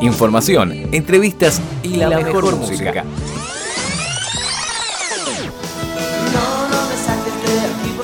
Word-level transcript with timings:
Información, 0.00 0.72
entrevistas 0.92 1.60
y 1.82 1.96
la, 1.96 2.08
mejor, 2.08 2.54
música. 2.54 3.04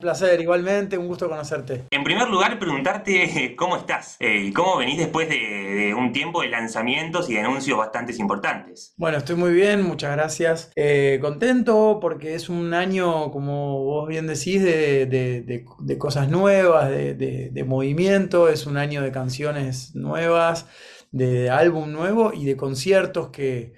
Placer, 0.00 0.40
igualmente, 0.40 0.96
un 0.96 1.08
gusto 1.08 1.28
conocerte. 1.28 1.86
En 1.90 2.04
primer 2.04 2.28
lugar, 2.28 2.56
preguntarte 2.60 3.56
cómo 3.58 3.76
estás 3.76 4.16
eh, 4.20 4.44
y 4.44 4.52
cómo 4.52 4.76
venís 4.76 4.96
después 4.96 5.28
de, 5.28 5.92
un 5.92 6.12
tiempo 6.12 6.42
de 6.42 6.48
lanzamientos 6.50 7.28
y 7.28 7.34
de 7.34 7.40
anuncios 7.40 7.76
bastante 7.76 8.14
importantes. 8.16 8.94
Bueno, 8.96 9.18
estoy 9.18 9.34
muy 9.34 9.52
bien, 9.52 9.82
muchas 9.82 10.12
gracias. 10.12 10.70
Eh, 10.76 11.18
contento 11.20 11.98
porque 12.00 12.36
es 12.36 12.48
un 12.48 12.74
año, 12.74 13.32
como 13.32 13.82
vos 13.82 14.06
bien 14.06 14.28
decís, 14.28 14.62
de, 14.62 15.64
cosas 15.98 16.28
nuevas, 16.28 16.90
de, 16.90 17.64
movimiento, 17.66 18.48
es 18.48 18.66
un 18.66 18.76
año 18.76 19.02
de 19.02 19.10
canciones 19.10 19.96
nuevas, 19.96 20.68
de 21.10 21.50
álbum 21.50 21.90
nuevo 21.90 22.32
y 22.32 22.44
de 22.44 22.56
conciertos 22.56 23.30
que 23.30 23.74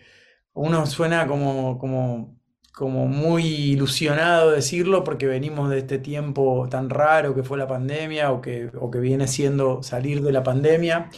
uno 0.53 0.84
suena 0.84 1.27
como, 1.27 1.79
como 1.79 2.40
como 2.73 3.07
muy 3.07 3.45
ilusionado 3.45 4.53
decirlo 4.53 5.05
porque 5.05 5.27
venimos 5.27 5.71
de 5.71 5.79
este 5.79 5.99
tiempo 5.99 6.69
tan 6.71 6.91
raro 6.91 7.35
que 7.35 7.43
fue 7.43 7.59
la 7.59 7.67
pandemia 7.67 8.33
o 8.33 8.41
que, 8.41 8.71
que 8.93 9.01
viene 9.01 9.27
siendo 9.27 9.83
salir 9.83 10.23
de 10.23 10.33
la 10.33 10.43
pandemia. 10.43 11.11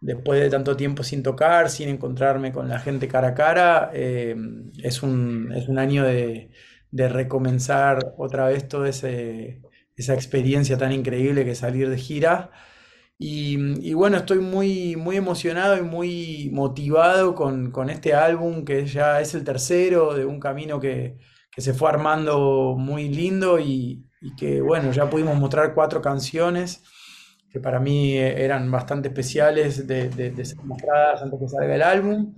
Después 0.00 0.40
de 0.40 0.50
tanto 0.50 0.76
tiempo 0.76 1.02
sin 1.02 1.22
tocar, 1.22 1.70
sin 1.70 1.88
encontrarme 1.88 2.52
con 2.52 2.68
la 2.68 2.78
gente 2.78 3.08
cara 3.08 3.28
a 3.28 3.34
cara, 3.34 3.90
eh, 3.94 4.36
es, 4.82 5.02
un, 5.02 5.52
es, 5.54 5.68
un, 5.68 5.78
año 5.78 6.04
de, 6.04 6.50
de 6.90 7.08
recomenzar 7.08 8.14
otra 8.18 8.46
vez 8.46 8.68
toda 8.68 8.88
esa 8.88 10.14
experiencia 10.14 10.78
tan 10.78 10.92
increíble 10.92 11.44
que 11.44 11.54
salir 11.54 11.88
de 11.88 11.98
gira. 11.98 12.50
Y, 13.18 13.94
bueno, 13.94 14.18
estoy 14.18 14.40
muy, 14.40 14.96
muy 14.96 15.16
emocionado 15.16 15.78
y 15.78 15.82
muy 15.82 16.50
motivado 16.52 17.34
con, 17.34 17.72
este 17.88 18.14
álbum 18.14 18.64
que 18.64 18.86
ya 18.86 19.20
es 19.20 19.34
el 19.34 19.44
tercero 19.44 20.14
de 20.14 20.26
un 20.26 20.38
camino 20.38 20.80
que, 20.80 21.18
se 21.56 21.72
fue 21.72 21.88
armando 21.88 22.74
muy 22.78 23.08
lindo 23.08 23.58
y, 23.58 24.06
que 24.36 24.60
bueno, 24.60 24.92
ya 24.92 25.08
pudimos 25.08 25.36
mostrar 25.36 25.74
cuatro 25.74 26.02
canciones 26.02 26.82
que 27.50 27.60
para 27.60 27.80
mí 27.80 28.18
eran 28.18 28.70
bastante 28.70 29.08
especiales 29.08 29.86
de, 29.86 30.10
de, 30.10 30.44
ser 30.44 30.58
mostradas 30.64 31.22
antes 31.22 31.40
que 31.40 31.48
salga 31.48 31.74
el 31.74 31.82
álbum, 31.82 32.36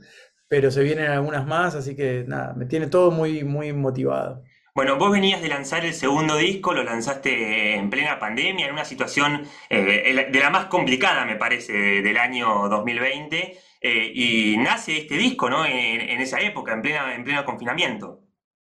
pero 0.48 0.70
se 0.70 0.82
vienen 0.84 1.10
algunas 1.10 1.44
más, 1.46 1.74
así 1.74 1.96
que 1.96 2.24
nada, 2.28 2.54
me 2.54 2.66
tiene 2.66 2.86
todo 2.86 3.10
muy, 3.10 3.42
muy 3.42 3.72
motivado. 3.72 4.44
Bueno, 4.78 4.96
vos 4.96 5.10
venías 5.10 5.42
de 5.42 5.48
lanzar 5.48 5.84
el 5.84 5.92
segundo 5.92 6.36
disco, 6.36 6.72
lo 6.72 6.84
lanzaste 6.84 7.74
en 7.74 7.90
plena 7.90 8.20
pandemia, 8.20 8.66
en 8.66 8.74
una 8.74 8.84
situación 8.84 9.42
eh, 9.68 10.28
de 10.30 10.38
la 10.38 10.50
más 10.50 10.66
complicada, 10.66 11.24
me 11.24 11.34
parece, 11.34 11.72
del 11.72 12.16
año 12.16 12.68
2020, 12.68 13.58
eh, 13.80 14.12
y 14.14 14.56
nace 14.56 14.98
este 14.98 15.16
disco, 15.16 15.50
¿no? 15.50 15.66
En, 15.66 16.20
esa 16.20 16.40
época, 16.40 16.74
en, 16.74 16.82
plena, 16.82 17.12
en 17.12 17.24
pleno 17.24 17.44
confinamiento. 17.44 18.22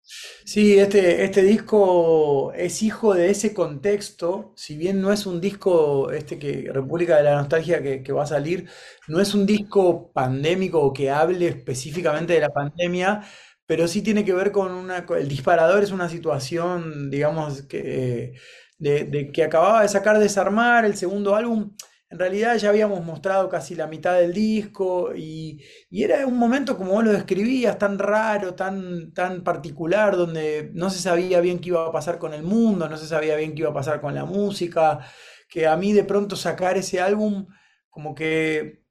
Sí, 0.02 0.78
este, 0.78 1.24
este 1.24 1.42
disco 1.42 2.52
es 2.52 2.82
hijo 2.82 3.14
de 3.14 3.30
ese 3.30 3.54
contexto, 3.54 4.52
si 4.56 4.76
bien 4.76 5.00
no 5.00 5.10
es 5.10 5.24
un 5.24 5.40
disco, 5.40 6.10
este 6.10 6.38
que 6.38 6.68
República 6.70 7.16
de 7.16 7.22
la 7.22 7.36
Nostalgia 7.36 7.82
que, 7.82 8.02
que 8.02 8.12
va 8.12 8.24
a 8.24 8.26
salir, 8.26 8.68
no 9.08 9.20
es 9.20 9.32
un 9.32 9.46
disco 9.46 10.12
pandémico 10.12 10.82
o 10.82 10.92
que 10.92 11.10
hable 11.10 11.48
específicamente 11.48 12.34
de 12.34 12.40
la 12.40 12.50
pandemia, 12.50 13.22
pero 13.66 13.88
sí 13.88 14.02
tiene 14.02 14.24
que 14.24 14.34
ver 14.34 14.52
con 14.52 14.72
una... 14.72 15.06
El 15.18 15.28
disparador 15.28 15.82
es 15.82 15.90
una 15.90 16.08
situación, 16.08 17.10
digamos, 17.10 17.62
que, 17.62 18.34
de, 18.78 19.30
que 19.32 19.44
acababa 19.44 19.82
de 19.82 19.88
sacar 19.88 20.18
Desarmar, 20.18 20.84
el 20.84 20.96
segundo 20.96 21.34
álbum. 21.34 21.74
En 22.10 22.18
realidad 22.18 22.56
ya 22.58 22.68
habíamos 22.68 23.04
mostrado 23.04 23.48
casi 23.48 23.74
la 23.74 23.88
mitad 23.88 24.14
del 24.14 24.32
disco 24.32 25.12
y, 25.16 25.60
era 25.90 26.26
un 26.26 26.38
momento, 26.38 26.76
como 26.76 26.92
vos 26.92 27.04
lo 27.04 27.12
describías, 27.12 27.78
tan 27.78 27.98
raro, 27.98 28.54
tan, 28.54 29.12
tan 29.12 29.42
particular, 29.42 30.16
donde 30.16 30.70
no 30.74 30.90
se 30.90 31.00
sabía 31.00 31.40
bien 31.40 31.58
qué 31.58 31.70
iba 31.70 31.86
a 31.86 31.92
pasar 31.92 32.18
con 32.18 32.34
el 32.34 32.44
mundo, 32.44 32.88
no 32.88 32.96
se 32.98 33.08
sabía 33.08 33.34
bien 33.34 33.54
qué 33.54 33.62
iba 33.62 33.70
a 33.70 33.74
pasar 33.74 34.00
con 34.00 34.14
la 34.14 34.24
música, 34.26 35.00
que 35.48 35.66
a 35.66 35.76
mí 35.76 35.92
de 35.92 36.04
pronto 36.04 36.36
sacar 36.36 36.76
ese 36.76 37.00
álbum 37.00 37.46
como 37.90 38.14
que 38.14 38.83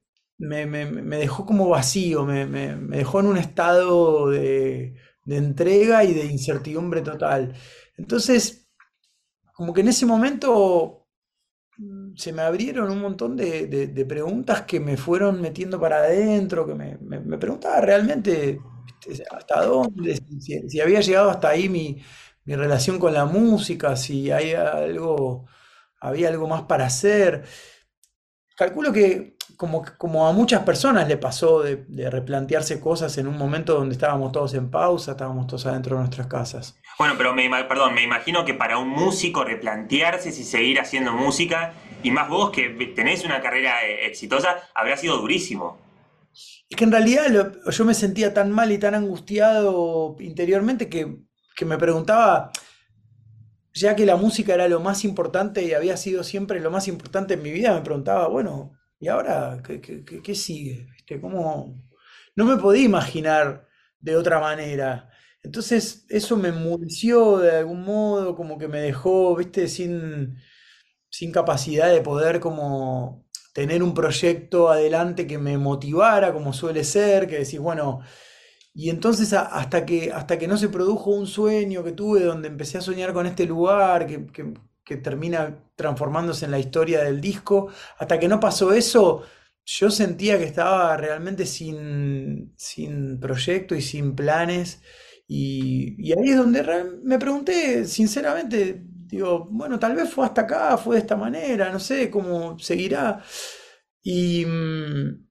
me, 0.43 1.17
dejó 1.17 1.45
como 1.45 1.69
vacío, 1.69 2.25
me, 2.25 2.45
dejó 2.45 3.19
en 3.19 3.27
un 3.27 3.37
estado 3.37 4.29
de, 4.29 4.95
entrega 5.27 6.03
y 6.03 6.13
de 6.13 6.25
incertidumbre 6.25 7.01
total. 7.01 7.53
Entonces, 7.97 8.67
como 9.53 9.73
que 9.73 9.81
en 9.81 9.87
ese 9.89 10.05
momento 10.05 11.07
mm, 11.77 12.15
se 12.15 12.33
me 12.33 12.41
abrieron 12.41 12.91
un 12.91 13.01
montón 13.01 13.37
de, 13.37 14.05
preguntas 14.07 14.63
que 14.63 14.79
me 14.79 14.97
fueron 14.97 15.41
metiendo 15.41 15.79
para 15.79 15.97
adentro, 15.97 16.67
que 16.67 16.75
me, 16.75 17.37
preguntaba 17.37 17.81
realmente 17.81 18.59
hasta 19.31 19.65
dónde, 19.65 20.21
si, 20.39 20.79
había 20.81 21.01
llegado 21.01 21.29
hasta 21.29 21.49
ahí 21.49 21.69
mi, 21.69 22.01
mi, 22.45 22.55
relación 22.55 22.99
con 22.99 23.13
la 23.13 23.25
música, 23.25 23.95
si 23.95 24.31
hay 24.31 24.53
algo, 24.53 25.45
había 26.01 26.29
algo 26.29 26.47
más 26.47 26.63
para 26.63 26.85
hacer. 26.85 27.43
Calculo 28.55 28.93
que 28.93 29.32
como, 29.57 29.83
como 29.97 30.27
a 30.27 30.31
muchas 30.31 30.63
personas 30.63 31.07
le 31.07 31.17
pasó 31.17 31.61
de, 31.61 32.09
replantearse 32.09 32.79
cosas 32.79 33.17
en 33.17 33.27
un 33.27 33.37
momento 33.37 33.75
donde 33.75 33.93
estábamos 33.93 34.31
todos 34.31 34.53
en 34.53 34.69
pausa, 34.69 35.11
estábamos 35.11 35.47
todos 35.47 35.65
adentro 35.65 35.95
de 35.95 36.01
nuestras 36.01 36.27
casas. 36.27 36.79
Bueno, 36.97 37.15
pero 37.17 37.33
me, 37.33 37.49
perdón, 37.65 37.93
me 37.93 38.03
imagino 38.03 38.45
que 38.45 38.53
para 38.53 38.77
un 38.77 38.89
músico 38.89 39.43
replantearse 39.43 40.31
si 40.31 40.43
seguir 40.43 40.79
haciendo 40.79 41.13
música, 41.13 41.73
y 42.03 42.11
más 42.11 42.29
vos 42.29 42.51
que 42.51 42.69
tenés 42.95 43.23
una 43.23 43.41
carrera 43.41 43.85
eh, 43.85 44.05
exitosa, 44.05 44.57
habrá 44.75 44.97
sido 44.97 45.17
durísimo. 45.17 45.79
Es 46.69 46.77
que 46.77 46.83
en 46.83 46.91
realidad 46.91 47.53
yo 47.69 47.85
me 47.85 47.93
sentía 47.93 48.33
tan 48.33 48.51
mal 48.51 48.71
y 48.71 48.77
tan 48.77 48.95
angustiado 48.95 50.15
interiormente 50.19 50.89
que, 50.89 51.17
que 51.55 51.65
me 51.65 51.77
preguntaba, 51.77 52.51
ya 53.73 53.95
que 53.95 54.05
la 54.05 54.17
música 54.17 54.53
era 54.53 54.67
lo 54.67 54.79
más 54.79 55.05
importante 55.05 55.63
y 55.63 55.73
había 55.73 55.97
sido 55.97 56.23
siempre 56.23 56.59
lo 56.59 56.71
más 56.71 56.87
importante 56.87 57.35
en 57.35 57.43
mi 57.43 57.51
vida, 57.51 57.73
me 57.73 57.81
preguntaba, 57.81 58.27
bueno, 58.27 58.73
¿Y 59.03 59.09
ahora 59.09 59.61
qué, 59.61 60.33
sigue? 60.33 60.87
No 62.37 62.45
me 62.45 62.55
podía 62.55 62.85
imaginar 62.85 63.67
de 63.99 64.15
otra 64.15 64.39
manera. 64.39 65.09
Entonces 65.41 66.05
eso 66.07 66.37
me 66.37 66.49
enmudeció 66.49 67.39
de 67.39 67.57
algún 67.57 67.83
modo, 67.83 68.33
como 68.33 68.57
que 68.57 68.69
me 68.69 68.79
dejó, 68.79 69.35
viste, 69.35 69.67
sin, 69.67 70.37
sin 71.09 71.33
capacidad 71.33 71.91
de 71.91 71.99
poder 72.01 72.39
como 72.39 73.27
tener 73.53 73.83
un 73.83 73.93
proyecto 73.93 74.69
adelante 74.69 75.27
que 75.27 75.37
me 75.37 75.57
motivara, 75.57 76.31
como 76.33 76.53
suele 76.53 76.85
ser, 76.85 77.27
que 77.27 77.39
decís, 77.39 77.59
bueno, 77.59 77.99
y 78.73 78.89
entonces 78.89 79.33
hasta 79.33 79.85
que, 79.85 80.13
hasta 80.13 80.39
que 80.39 80.47
no 80.47 80.57
se 80.57 80.69
produjo 80.69 81.11
un 81.11 81.27
sueño 81.27 81.83
que 81.83 81.91
tuve 81.91 82.23
donde 82.23 82.47
empecé 82.47 82.77
a 82.77 82.81
soñar 82.81 83.13
con 83.13 83.27
este 83.27 83.45
lugar, 83.45 84.07
que 84.07 84.53
termina 84.97 85.63
transformándose 85.75 86.45
en 86.45 86.51
la 86.51 86.59
historia 86.59 87.03
del 87.03 87.21
disco. 87.21 87.69
Hasta 87.97 88.19
que 88.19 88.27
no 88.27 88.39
pasó 88.39 88.73
eso, 88.73 89.23
yo 89.65 89.89
sentía 89.89 90.37
que 90.37 90.45
estaba 90.45 90.95
realmente 90.97 91.45
sin, 91.45 92.53
sin 92.57 93.19
proyecto 93.19 93.75
y 93.75 93.81
sin 93.81 94.15
planes. 94.15 94.81
Y, 95.27 96.11
ahí 96.13 96.29
es 96.29 96.37
donde 96.37 96.63
me 97.03 97.17
pregunté, 97.19 97.85
sinceramente, 97.85 98.83
digo, 99.07 99.47
bueno, 99.49 99.79
tal 99.79 99.95
vez 99.95 100.09
fue 100.09 100.25
hasta 100.25 100.41
acá, 100.41 100.77
fue 100.77 100.95
de 100.97 101.01
esta 101.01 101.15
manera, 101.15 101.71
no 101.71 101.79
sé 101.79 102.09
cómo 102.09 102.59
seguirá. 102.59 103.23
Y, 104.03 104.45
mm, 104.45 105.22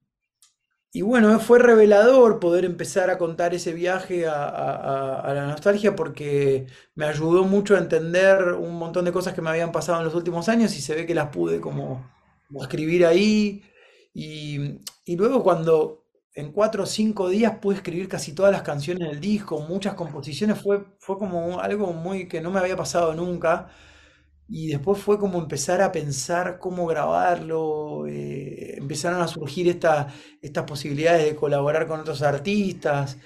y 0.94 1.00
bueno, 1.02 1.40
fue 1.40 1.58
revelador 1.58 2.38
poder 2.38 2.66
empezar 2.66 3.08
a 3.08 3.16
contar 3.16 3.54
ese 3.54 3.72
viaje 3.72 4.26
a, 4.26 5.32
la 5.34 5.46
nostalgia 5.46 5.96
porque 5.96 6.66
me 6.94 7.06
ayudó 7.06 7.44
mucho 7.44 7.76
a 7.76 7.78
entender 7.78 8.52
un 8.54 8.74
montón 8.76 9.06
de 9.06 9.12
cosas 9.12 9.32
que 9.32 9.40
me 9.40 9.48
habían 9.48 9.72
pasado 9.72 9.98
en 10.00 10.04
los 10.04 10.14
últimos 10.14 10.50
años 10.50 10.76
y 10.76 10.82
se 10.82 10.94
ve 10.94 11.06
que 11.06 11.14
las 11.14 11.28
pude 11.30 11.60
como, 11.62 12.10
como 12.46 12.62
escribir 12.62 13.06
ahí. 13.06 13.62
Y, 14.12 14.80
y 15.06 15.16
luego 15.16 15.42
cuando 15.42 16.04
en 16.34 16.52
cuatro 16.52 16.82
o 16.84 16.86
cinco 16.86 17.28
días 17.30 17.56
pude 17.58 17.76
escribir 17.76 18.08
casi 18.08 18.34
todas 18.34 18.52
las 18.52 18.62
canciones 18.62 19.08
del 19.08 19.20
disco, 19.20 19.60
muchas 19.60 19.94
composiciones, 19.94 20.60
fue, 20.60 20.84
fue 20.98 21.18
como 21.18 21.60
algo 21.60 21.92
muy 21.94 22.28
que 22.28 22.40
no 22.42 22.50
me 22.50 22.60
había 22.60 22.76
pasado 22.76 23.14
nunca. 23.14 23.70
Y 24.54 24.68
después 24.68 25.00
fue 25.00 25.18
como 25.18 25.38
empezar 25.38 25.80
a 25.80 25.90
pensar 25.92 26.58
cómo 26.58 26.86
grabarlo, 26.86 28.06
eh, 28.06 28.74
empezaron 28.76 29.22
a 29.22 29.26
surgir 29.26 29.66
esta- 29.66 30.08
estas 30.42 30.64
posibilidades 30.64 31.24
de 31.24 31.34
colaborar 31.34 31.86
con 31.86 32.00
otros 32.00 32.20
artistas 32.20 33.16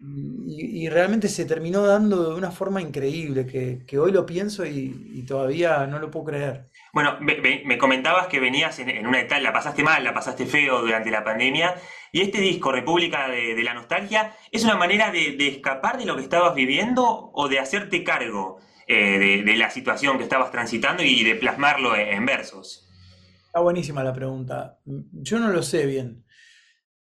y, 0.00 0.88
realmente 0.88 1.28
se 1.28 1.44
terminó 1.44 1.84
dando 1.86 2.30
de 2.30 2.34
una 2.36 2.50
forma 2.50 2.80
increíble 2.80 3.46
que, 3.46 3.98
hoy 3.98 4.10
lo 4.10 4.26
pienso 4.26 4.64
y, 4.66 5.24
todavía 5.28 5.86
no 5.86 6.00
lo 6.00 6.10
puedo 6.10 6.26
creer. 6.26 6.70
Bueno, 6.92 7.16
me, 7.20 7.36
me- 7.40 7.62
me 7.64 7.78
comentabas 7.78 8.26
que 8.26 8.40
venías 8.40 8.80
en, 8.80 9.06
una 9.06 9.20
etapa, 9.20 9.40
la 9.40 9.52
pasaste 9.52 9.84
mal, 9.84 10.02
la 10.02 10.14
pasaste 10.14 10.44
feo 10.46 10.80
durante 10.80 11.10
la 11.10 11.22
pandemia, 11.22 11.76
y 12.10 12.22
este 12.22 12.40
disco, 12.40 12.72
República 12.72 13.28
de, 13.28 13.62
la 13.62 13.74
Nostalgia, 13.74 14.34
¿es 14.50 14.64
una 14.64 14.74
manera 14.76 15.12
de 15.12 15.48
escapar 15.48 15.98
de 15.98 16.06
lo 16.06 16.16
que 16.16 16.22
estabas 16.22 16.54
viviendo 16.54 17.30
o 17.32 17.48
de 17.48 17.60
hacerte 17.60 18.02
cargo 18.02 18.58
eh, 18.88 19.42
de, 19.44 19.56
la 19.56 19.70
situación 19.70 20.18
que 20.18 20.24
estabas 20.24 20.50
transitando 20.50 21.02
y 21.02 21.22
de 21.24 21.36
plasmarlo 21.36 21.96
en, 21.96 22.26
versos? 22.26 22.86
Está 23.46 23.60
buenísima 23.60 24.04
la 24.04 24.12
pregunta. 24.12 24.80
Yo 24.84 25.38
no 25.38 25.48
lo 25.48 25.62
sé 25.62 25.86
bien. 25.86 26.24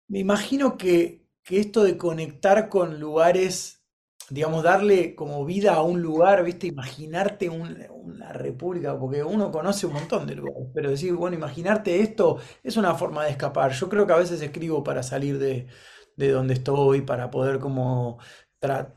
Me 0.08 0.20
imagino 0.20 0.78
que, 0.78 1.26
que 1.44 1.60
esto 1.60 1.84
de 1.84 1.98
conectar 1.98 2.68
con 2.68 3.00
lugares, 3.00 3.84
digamos, 4.30 4.64
darle 4.64 5.14
como 5.16 5.44
vida 5.46 5.74
a 5.74 5.82
un 5.82 6.02
lugar, 6.02 6.44
¿viste? 6.44 6.68
Imaginarte 6.68 7.50
un- 7.50 7.78
una 7.92 8.32
república, 8.32 8.98
porque 8.98 9.24
uno 9.24 9.52
conoce 9.52 9.86
un 9.86 9.94
montón 9.94 10.26
de 10.26 10.36
lugares, 10.36 10.68
pero 10.74 10.90
decir, 10.90 11.14
bueno, 11.14 11.36
imaginarte 11.36 12.00
esto 12.02 12.38
es 12.62 12.76
una 12.76 12.94
forma 12.96 13.24
de 13.24 13.30
escapar. 13.32 13.72
Yo 13.72 13.88
creo 13.90 14.06
que 14.06 14.12
a 14.14 14.16
veces 14.18 14.42
escribo 14.42 14.84
para 14.84 15.02
salir 15.04 15.38
de, 15.38 15.68
de 16.16 16.30
donde 16.30 16.54
estoy, 16.54 17.02
para 17.02 17.30
poder 17.30 17.60
como 17.60 18.18
tra- 18.60 18.94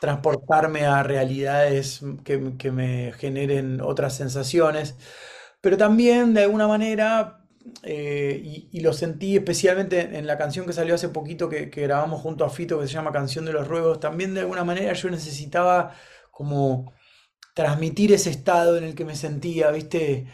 transportarme 0.00 0.86
a 0.86 1.02
realidades 1.02 2.00
que, 2.24 2.70
me 2.70 3.12
generen 3.12 3.80
otras 3.80 4.14
sensaciones. 4.16 4.96
Pero 5.60 5.76
también, 5.76 6.34
de 6.34 6.44
alguna 6.44 6.68
manera, 6.68 7.44
eh, 7.82 8.40
y, 8.72 8.80
lo 8.80 8.92
sentí 8.92 9.36
especialmente 9.36 10.18
en 10.18 10.26
la 10.26 10.38
canción 10.38 10.66
que 10.66 10.72
salió 10.72 10.94
hace 10.94 11.08
poquito 11.08 11.48
que, 11.48 11.66
grabamos 11.66 12.20
junto 12.20 12.44
a 12.44 12.50
Fito, 12.50 12.80
que 12.80 12.86
se 12.86 12.94
llama 12.94 13.12
Canción 13.12 13.44
de 13.44 13.52
los 13.52 13.66
Ruegos, 13.68 14.00
también 14.00 14.34
de 14.34 14.40
alguna 14.40 14.64
manera 14.64 14.92
yo 14.92 15.10
necesitaba 15.10 15.94
como 16.30 16.92
transmitir 17.54 18.12
ese 18.12 18.30
estado 18.30 18.76
en 18.76 18.84
el 18.84 18.94
que 18.94 19.04
me 19.04 19.16
sentía, 19.16 19.70
¿viste? 19.70 20.26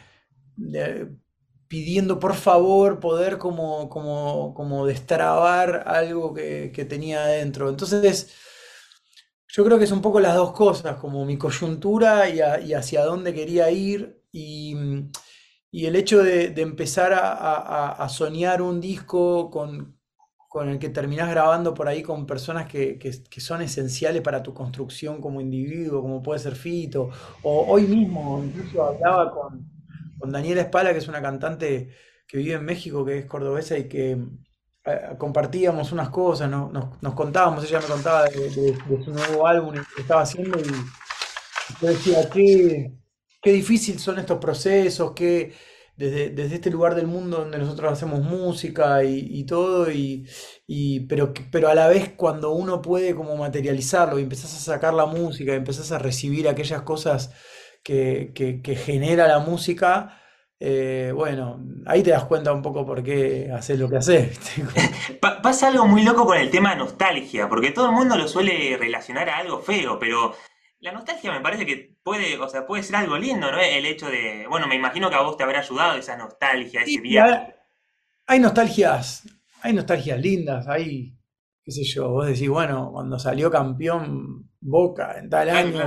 Pidiendo 1.69 2.19
por 2.20 2.34
favor 2.34 3.00
poder 3.00 3.38
como, 3.38 3.88
como, 3.88 4.55
como 4.55 4.87
destrabar 4.87 5.84
algo 5.87 6.34
que, 6.34 6.70
que 6.75 6.84
tenía 6.84 7.25
adentro. 7.25 7.69
Entonces, 7.70 8.32
yo 9.56 9.65
creo 9.65 9.79
que 9.79 9.85
es 9.85 9.93
un 9.93 10.03
poco 10.03 10.19
las 10.19 10.35
dos 10.35 10.51
cosas, 10.51 10.97
como 10.97 11.25
mi 11.25 11.39
coyuntura 11.39 12.29
y, 12.29 12.73
hacia 12.73 13.05
dónde 13.05 13.33
quería 13.33 13.71
ir 13.71 14.21
y, 14.33 14.75
el 15.71 15.95
hecho 15.95 16.25
de, 16.25 16.53
empezar 16.56 17.12
a, 17.15 18.09
soñar 18.09 18.62
un 18.62 18.81
disco 18.81 19.53
con, 19.53 19.97
el 20.69 20.79
que 20.81 20.89
terminás 20.89 21.31
grabando 21.31 21.73
por 21.73 21.87
ahí 21.87 22.03
con 22.03 22.27
personas 22.27 22.67
que 22.67 23.15
son 23.39 23.62
esenciales 23.62 24.23
para 24.23 24.43
tu 24.43 24.53
construcción 24.53 25.21
como 25.21 25.41
individuo, 25.41 26.03
como 26.03 26.21
puede 26.21 26.41
ser 26.41 26.56
Fito, 26.56 27.11
o 27.45 27.65
hoy 27.69 27.85
mismo 27.85 28.43
incluso 28.45 28.83
hablaba 28.83 29.31
con, 29.31 29.71
con 30.19 30.33
Daniela 30.33 30.62
Espala, 30.62 30.93
que 30.93 30.99
es 30.99 31.06
una 31.06 31.23
cantante 31.23 31.91
que 32.27 32.39
vive 32.39 32.55
en 32.55 32.65
México, 32.65 33.05
que 33.05 33.19
es 33.19 33.27
cordobesa 33.27 33.79
y 33.79 33.89
que 33.89 34.19
eh, 34.86 35.16
compartíamos 35.19 35.92
unas 35.92 36.10
cosas, 36.10 36.48
¿no? 36.50 36.70
Nos, 36.72 37.02
nos 37.02 37.14
contábamos, 37.14 37.64
ella 37.64 37.81
me 37.81 37.86
contaba 37.86 38.25
de, 38.25 38.50
su 39.04 39.10
nuevo 39.10 39.46
álbum 39.46 39.75
que 39.94 40.02
estaba 40.02 40.22
haciendo 40.22 40.58
y 40.58 40.64
yo 41.81 41.88
decía, 41.88 42.28
qué, 42.31 42.92
qué 43.42 43.52
difícil 43.52 43.98
son 43.98 44.19
estos 44.19 44.38
procesos, 44.38 45.12
que 45.12 45.52
desde, 45.96 46.31
desde 46.31 46.56
este 46.56 46.70
lugar 46.70 46.94
del 46.94 47.06
mundo 47.06 47.38
donde 47.38 47.58
nosotros 47.58 47.92
hacemos 47.92 48.20
música 48.22 49.04
y, 49.04 49.44
todo, 49.44 49.90
y, 49.90 50.26
pero, 51.08 51.32
pero 51.50 51.69
a 51.69 51.75
la 51.75 51.88
vez 51.88 52.10
cuando 52.16 52.52
uno 52.52 52.82
puede 52.82 53.14
como 53.14 53.36
materializarlo 53.36 54.19
y 54.19 54.22
empezás 54.22 54.54
a 54.54 54.58
sacar 54.75 54.94
la 54.94 55.06
música, 55.06 55.52
y 55.52 55.56
empezás 55.56 55.92
a 55.92 55.98
recibir 55.98 56.48
aquellas 56.48 56.82
cosas 56.82 57.32
que- 57.82 58.32
que 58.34 58.76
genera 58.76 59.28
la 59.28 59.38
música, 59.40 60.19
eh, 60.66 61.12
bueno, 61.14 61.61
ahí 61.87 62.02
te 62.02 62.11
das 62.11 62.25
cuenta 62.25 62.52
un 62.52 62.62
poco 62.62 62.87
por 62.87 63.02
qué 63.02 63.50
haces 63.55 63.78
lo 63.78 63.88
que 63.88 63.96
haces, 63.99 64.38
pasa 65.43 65.69
algo 65.69 65.87
muy 65.87 66.02
loco 66.02 66.25
con 66.25 66.38
el 66.38 66.50
tema 66.50 66.75
nostalgia, 66.75 67.49
porque 67.49 67.70
todo 67.70 67.87
el 67.87 67.93
mundo 67.93 68.16
lo 68.16 68.26
suele 68.28 68.76
relacionar 68.78 69.28
a 69.28 69.38
algo 69.38 69.61
feo, 69.61 69.99
pero 69.99 70.34
la 70.81 70.93
nostalgia 70.93 71.32
me 71.32 71.40
parece 71.40 71.66
que 71.66 71.96
puede, 72.02 72.38
o 72.38 72.49
sea, 72.49 72.66
puede 72.66 72.82
ser 72.82 72.96
algo 72.96 73.19
lindo, 73.19 73.50
¿no? 73.50 73.58
El 73.61 73.84
hecho 73.87 74.08
de, 74.08 74.46
bueno, 74.49 74.66
me 74.66 74.75
imagino 74.76 75.11
que 75.11 75.16
a 75.16 75.22
vos 75.22 75.37
te 75.37 75.43
habrá 75.43 75.61
ayudado 75.61 75.99
esa 75.99 76.16
nostalgia, 76.16 76.82
ese 76.82 76.90
Sí, 76.93 77.00
viaje. 77.00 77.55
hay 78.26 78.38
nostalgias, 78.40 79.25
hay 79.62 79.72
nostalgias 79.72 80.19
lindas, 80.20 80.67
hay, 80.69 81.17
qué 81.62 81.72
sé 81.72 81.84
yo, 81.84 82.08
vos 82.10 82.26
decís, 82.26 82.49
bueno, 82.49 82.90
cuando 82.93 83.19
salió 83.19 83.50
campeón 83.50 84.50
Boca 84.66 85.19
en 85.19 85.28
tal 85.28 85.50
año, 85.50 85.82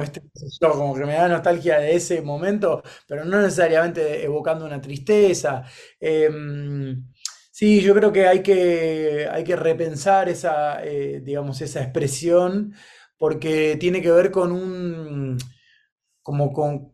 como 0.61 0.93
que 0.95 1.05
me 1.05 1.13
da 1.13 1.27
nostalgia 1.27 1.79
de 1.79 1.95
ese 1.95 2.21
momento, 2.21 2.83
pero 3.07 3.25
no 3.25 3.41
necesariamente 3.41 4.23
evocando 4.23 4.65
una 4.65 4.79
tristeza. 4.79 5.63
Em, 5.99 7.07
sí, 7.51 7.81
yo 7.81 7.95
creo 7.95 8.11
que 8.11 8.27
hay 8.27 8.43
que, 8.43 9.27
hay 9.31 9.43
que 9.43 9.55
repensar 9.55 10.29
esa, 10.29 10.83
eh, 10.85 11.21
digamos, 11.23 11.59
esa 11.61 11.81
expresión, 11.81 12.73
porque 13.17 13.77
tiene 13.79 13.99
que 14.01 14.11
ver 14.11 14.29
con 14.31 14.51
un, 14.51 15.37
como 16.21 16.53
con 16.53 16.93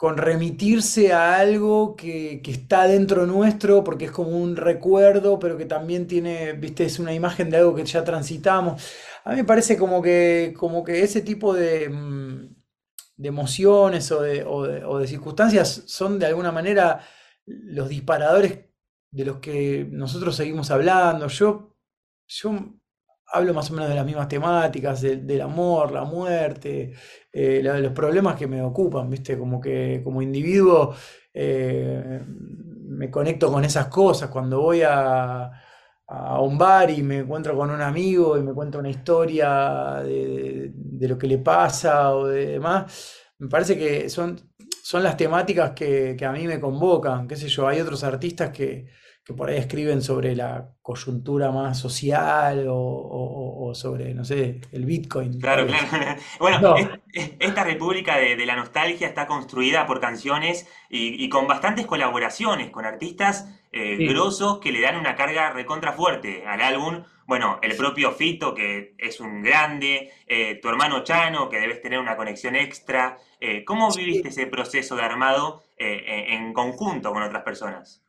con 0.00 0.16
remitirse 0.16 1.12
a 1.12 1.36
algo 1.36 1.94
que, 1.94 2.40
que 2.42 2.52
está 2.52 2.86
dentro 2.86 3.26
nuestro, 3.26 3.84
porque 3.84 4.06
es 4.06 4.10
como 4.10 4.30
un 4.30 4.56
recuerdo, 4.56 5.38
pero 5.38 5.58
que 5.58 5.66
también 5.66 6.06
tiene, 6.06 6.54
viste, 6.54 6.86
es 6.86 6.98
una 6.98 7.12
imagen 7.12 7.50
de 7.50 7.58
algo 7.58 7.74
que 7.74 7.84
ya 7.84 8.02
transitamos. 8.02 8.82
A 9.24 9.30
mí 9.30 9.36
me 9.36 9.44
parece 9.44 9.76
como 9.76 10.02
que, 10.02 10.54
como 10.56 10.82
que 10.84 11.02
ese 11.02 11.22
tipo 11.22 11.54
de, 11.54 11.88
mm, 11.88 12.56
emociones 13.22 14.10
o 14.12 14.22
de, 14.22 14.44
o 14.44 14.98
de- 14.98 15.06
circunstancias 15.08 15.84
son 15.86 16.18
de 16.18 16.26
alguna 16.26 16.52
manera 16.52 17.00
los 17.46 17.88
disparadores 17.88 18.60
de 19.10 19.24
los 19.24 19.38
que 19.40 19.86
nosotros 19.90 20.36
seguimos 20.36 20.70
hablando. 20.70 21.26
Yo, 21.28 21.76
yo 22.28 22.52
hablo 23.32 23.54
más 23.54 23.70
o 23.70 23.74
menos 23.74 23.88
de 23.90 23.94
las 23.96 24.06
mismas 24.06 24.28
temáticas, 24.28 25.00
del, 25.02 25.40
amor, 25.40 25.92
la 25.92 26.04
muerte, 26.04 26.94
eh, 27.32 27.60
los 27.62 27.92
problemas 27.92 28.36
que 28.36 28.46
me 28.46 28.62
ocupan, 28.62 29.08
¿viste? 29.10 29.38
Como 29.38 29.60
que 29.60 30.00
como 30.04 30.22
individuo 30.22 30.94
eh, 31.34 32.20
me 32.26 33.10
conecto 33.10 33.50
con 33.52 33.64
esas 33.64 33.86
cosas. 33.88 34.30
Cuando 34.30 34.60
voy 34.60 34.82
a, 34.82 35.50
a 36.12 36.40
un 36.40 36.58
bar 36.58 36.90
y 36.90 37.02
me 37.02 37.18
encuentro 37.18 37.56
con 37.56 37.70
un 37.70 37.80
amigo 37.80 38.36
y 38.36 38.42
me 38.42 38.52
cuenta 38.52 38.78
una 38.78 38.90
historia 38.90 40.02
de, 40.04 40.72
de 40.74 41.08
lo 41.08 41.16
que 41.16 41.26
le 41.28 41.38
pasa 41.38 42.14
o 42.14 42.26
de 42.26 42.46
demás, 42.46 43.16
me 43.38 43.48
parece 43.48 43.78
que 43.78 44.08
son, 44.10 44.36
son 44.82 45.02
las 45.04 45.16
temáticas 45.16 45.70
que, 45.72 46.16
que 46.18 46.24
a 46.26 46.32
mí 46.32 46.46
me 46.46 46.60
convocan. 46.60 47.28
Qué 47.28 47.36
sé 47.36 47.48
yo, 47.48 47.68
hay 47.68 47.80
otros 47.80 48.02
artistas 48.04 48.50
que, 48.50 48.86
que 49.24 49.34
por 49.34 49.48
ahí 49.50 49.58
escriben 49.58 50.02
sobre 50.02 50.34
la 50.34 50.70
coyuntura 50.82 51.50
más 51.52 51.78
social 51.78 52.66
o, 52.68 52.74
o- 52.76 53.68
o 53.70 53.74
sobre, 53.74 54.14
no 54.14 54.24
sé, 54.24 54.60
el 54.72 54.84
Bitcoin, 54.86 55.38
Claro, 55.40 55.66
vez. 55.66 55.74
claro. 55.88 56.20
Bueno, 56.40 56.60
No. 56.60 56.76
es- 56.76 56.88
es- 57.12 57.32
esta 57.38 57.62
República 57.64 58.16
de, 58.16 58.34
de 58.36 58.46
la 58.46 58.56
Nostalgia 58.56 59.06
está 59.06 59.26
construida 59.26 59.86
por 59.86 60.00
canciones 60.00 60.66
y, 60.88 61.22
y 61.22 61.28
con 61.28 61.46
bastantes 61.46 61.86
colaboraciones 61.86 62.70
con 62.70 62.84
artistas 62.86 63.48
eh, 63.72 63.96
Sí. 63.98 64.06
grosos 64.08 64.58
que 64.58 64.72
le 64.72 64.80
dan 64.80 64.96
una 64.96 65.14
carga 65.14 65.52
recontra 65.52 65.92
fuerte 65.92 66.44
al 66.46 66.60
álbum. 66.60 67.04
Bueno, 67.26 67.60
el 67.62 67.76
propio 67.76 68.10
Fito, 68.10 68.52
que 68.52 68.94
es 68.98 69.20
un 69.20 69.42
grande, 69.42 70.10
eh, 70.26 70.58
tu 70.60 70.68
hermano 70.68 71.04
Chano, 71.04 71.48
que 71.48 71.60
debes 71.60 71.80
tener 71.80 72.00
una 72.00 72.16
conexión 72.16 72.56
extra. 72.56 73.18
Eh, 73.38 73.64
¿cómo 73.64 73.92
Sí. 73.92 74.00
viviste 74.04 74.30
ese 74.30 74.46
proceso 74.48 74.96
de 74.96 75.02
armado 75.02 75.62
eh, 75.78 76.26
en 76.30 76.52
conjunto 76.52 77.12
con 77.12 77.22
otras 77.22 77.44
personas? 77.44 78.02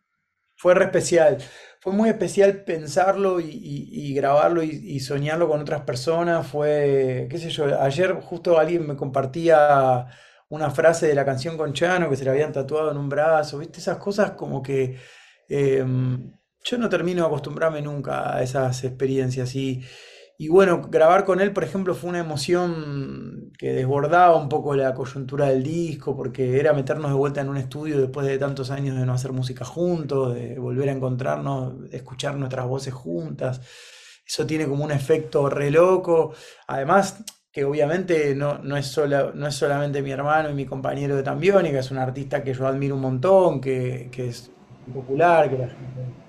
Fue 0.61 0.75
re 0.75 0.85
especial. 0.85 1.39
Fue 1.79 1.91
muy 1.91 2.09
especial 2.09 2.63
pensarlo 2.63 3.39
y, 3.39 4.13
grabarlo 4.13 4.61
y, 4.61 4.99
soñarlo 4.99 5.49
con 5.49 5.59
otras 5.59 5.81
personas. 5.81 6.45
Fue, 6.45 7.27
qué 7.31 7.39
sé 7.39 7.49
yo, 7.49 7.81
ayer 7.81 8.13
justo 8.21 8.59
alguien 8.59 8.85
me 8.85 8.95
compartía 8.95 10.05
una 10.49 10.69
frase 10.69 11.07
de 11.07 11.15
la 11.15 11.25
canción 11.25 11.57
con 11.57 11.73
Chano 11.73 12.11
que 12.11 12.15
se 12.15 12.25
la 12.25 12.31
habían 12.31 12.51
tatuado 12.51 12.91
en 12.91 12.97
un 12.97 13.09
brazo. 13.09 13.57
¿Viste? 13.57 13.79
Esas 13.79 13.97
cosas 13.97 14.33
como 14.33 14.61
que 14.61 14.99
eh, 15.49 15.83
yo 16.63 16.77
no 16.77 16.89
termino 16.89 17.21
de 17.23 17.27
acostumbrarme 17.27 17.81
nunca 17.81 18.35
a 18.35 18.43
esas 18.43 18.83
experiencias 18.83 19.55
y, 19.55 19.83
y 20.41 20.47
bueno, 20.47 20.81
grabar 20.89 21.23
con 21.23 21.39
él, 21.39 21.53
por 21.53 21.63
ejemplo, 21.63 21.93
fue 21.93 22.09
una 22.09 22.17
emoción 22.17 23.51
que 23.59 23.73
desbordaba 23.73 24.35
un 24.37 24.49
poco 24.49 24.75
la 24.75 24.95
coyuntura 24.95 25.45
del 25.49 25.61
disco, 25.61 26.17
porque 26.17 26.59
era 26.59 26.73
meternos 26.73 27.11
de 27.11 27.15
vuelta 27.15 27.41
en 27.41 27.49
un 27.49 27.57
estudio 27.57 28.01
después 28.01 28.25
de 28.25 28.39
tantos 28.39 28.71
años 28.71 28.97
de 28.97 29.05
no 29.05 29.13
hacer 29.13 29.33
música 29.33 29.65
juntos, 29.65 30.33
de 30.33 30.57
volver 30.57 30.89
a 30.89 30.93
encontrarnos, 30.93 31.75
escuchar 31.91 32.37
nuestras 32.37 32.65
voces 32.65 32.91
juntas. 32.91 33.61
Eso 34.25 34.47
tiene 34.47 34.65
como 34.65 34.83
un 34.83 34.91
efecto 34.91 35.47
re 35.47 35.69
loco. 35.69 36.33
Además, 36.65 37.23
que 37.51 37.63
obviamente 37.63 38.33
no, 38.33 38.57
no, 38.57 38.77
es 38.77 38.99
no 39.35 39.47
es 39.47 39.53
solamente 39.53 40.01
mi 40.01 40.09
hermano 40.09 40.49
y 40.49 40.55
mi 40.55 40.65
compañero 40.65 41.15
de 41.15 41.21
Tambiónica, 41.21 41.77
es 41.77 41.91
un 41.91 41.99
artista 41.99 42.43
que 42.43 42.55
yo 42.55 42.65
admiro 42.65 42.95
un 42.95 43.01
montón, 43.01 43.61
que, 43.61 44.09
que 44.11 44.29
es 44.29 44.49
popular, 44.91 45.51
que 45.51 45.57
la 45.59 45.67
gente 45.67 46.21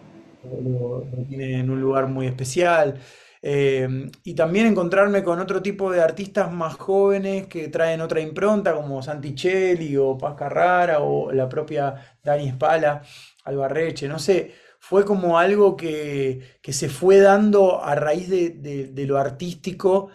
lo, 0.62 1.02
tiene 1.26 1.60
en 1.60 1.70
un 1.70 1.80
lugar 1.80 2.08
muy 2.08 2.26
especial. 2.26 3.00
Eh, 3.44 4.08
y 4.22 4.34
también 4.34 4.66
encontrarme 4.66 5.24
con 5.24 5.40
otro 5.40 5.60
tipo 5.62 5.90
de 5.90 6.00
artistas 6.00 6.52
más 6.52 6.76
jóvenes 6.76 7.48
que 7.48 7.68
traen 7.68 8.00
otra 8.00 8.20
impronta, 8.20 8.72
como 8.74 9.02
Santichelli 9.02 9.96
o 9.96 10.16
Paz 10.16 10.36
Carrara 10.36 11.00
o 11.00 11.32
la 11.32 11.48
propia 11.48 12.16
Dani 12.22 12.50
Spala, 12.52 13.02
Albarreche, 13.44 14.08
no 14.08 14.18
sé. 14.18 14.52
Fue 14.78 15.04
como 15.04 15.38
algo 15.38 15.76
que, 15.76 16.40
se 16.62 16.88
fue 16.88 17.18
dando 17.18 17.82
a 17.82 17.94
raíz 17.94 18.28
de, 18.28 19.04
lo 19.06 19.18
artístico, 19.18 20.10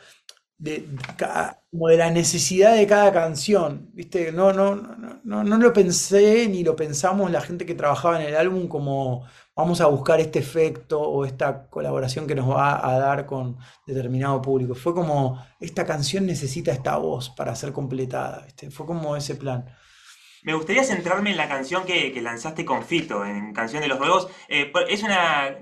de, 0.58 0.88
como 1.72 1.88
de 1.90 1.98
la 1.98 2.12
necesidad 2.12 2.76
de 2.76 2.88
cada 2.88 3.12
canción. 3.12 3.90
¿viste? 3.94 4.32
No, 4.32 4.54
no, 4.54 4.76
no, 4.76 5.22
no, 5.24 5.44
no 5.44 5.58
lo 5.58 5.74
pensé 5.74 6.48
ni 6.48 6.64
lo 6.64 6.76
pensamos 6.76 7.32
la 7.32 7.42
gente 7.42 7.66
que 7.66 7.76
trabajaba 7.76 8.22
en 8.22 8.28
el 8.28 8.36
álbum 8.36 8.68
como 8.68 9.26
vamos 9.58 9.82
a 9.82 9.88
buscar 9.88 10.20
este 10.20 10.40
efecto 10.40 11.02
o 11.02 11.26
esta 11.26 11.68
colaboración 11.68 12.28
que 12.28 12.36
nos 12.36 12.50
va 12.50 12.88
a 12.88 13.00
dar 13.00 13.26
con 13.26 13.58
determinado 13.88 14.42
público. 14.42 14.76
Fue 14.76 14.94
como, 14.94 15.44
esta 15.60 15.86
canción 15.86 16.28
necesita 16.28 16.72
esta 16.72 16.98
voz 16.98 17.32
para 17.32 17.56
ser 17.56 17.74
completada, 17.74 18.46
fue 18.70 18.86
como 18.86 19.16
ese 19.16 19.36
plan. 19.36 19.66
Me 20.44 20.54
gustaría 20.54 20.84
centrarme 20.84 21.32
en 21.32 21.38
la 21.38 21.50
canción 21.50 21.84
que, 21.86 22.14
lanzaste 22.22 22.64
con 22.64 22.84
Fito, 22.84 23.26
en 23.26 23.52
Canción 23.52 23.82
de 23.82 23.88
los 23.88 23.98
Juegos. 23.98 24.30
Eh, 24.48 24.72
es 24.88 25.04
una 25.04 25.58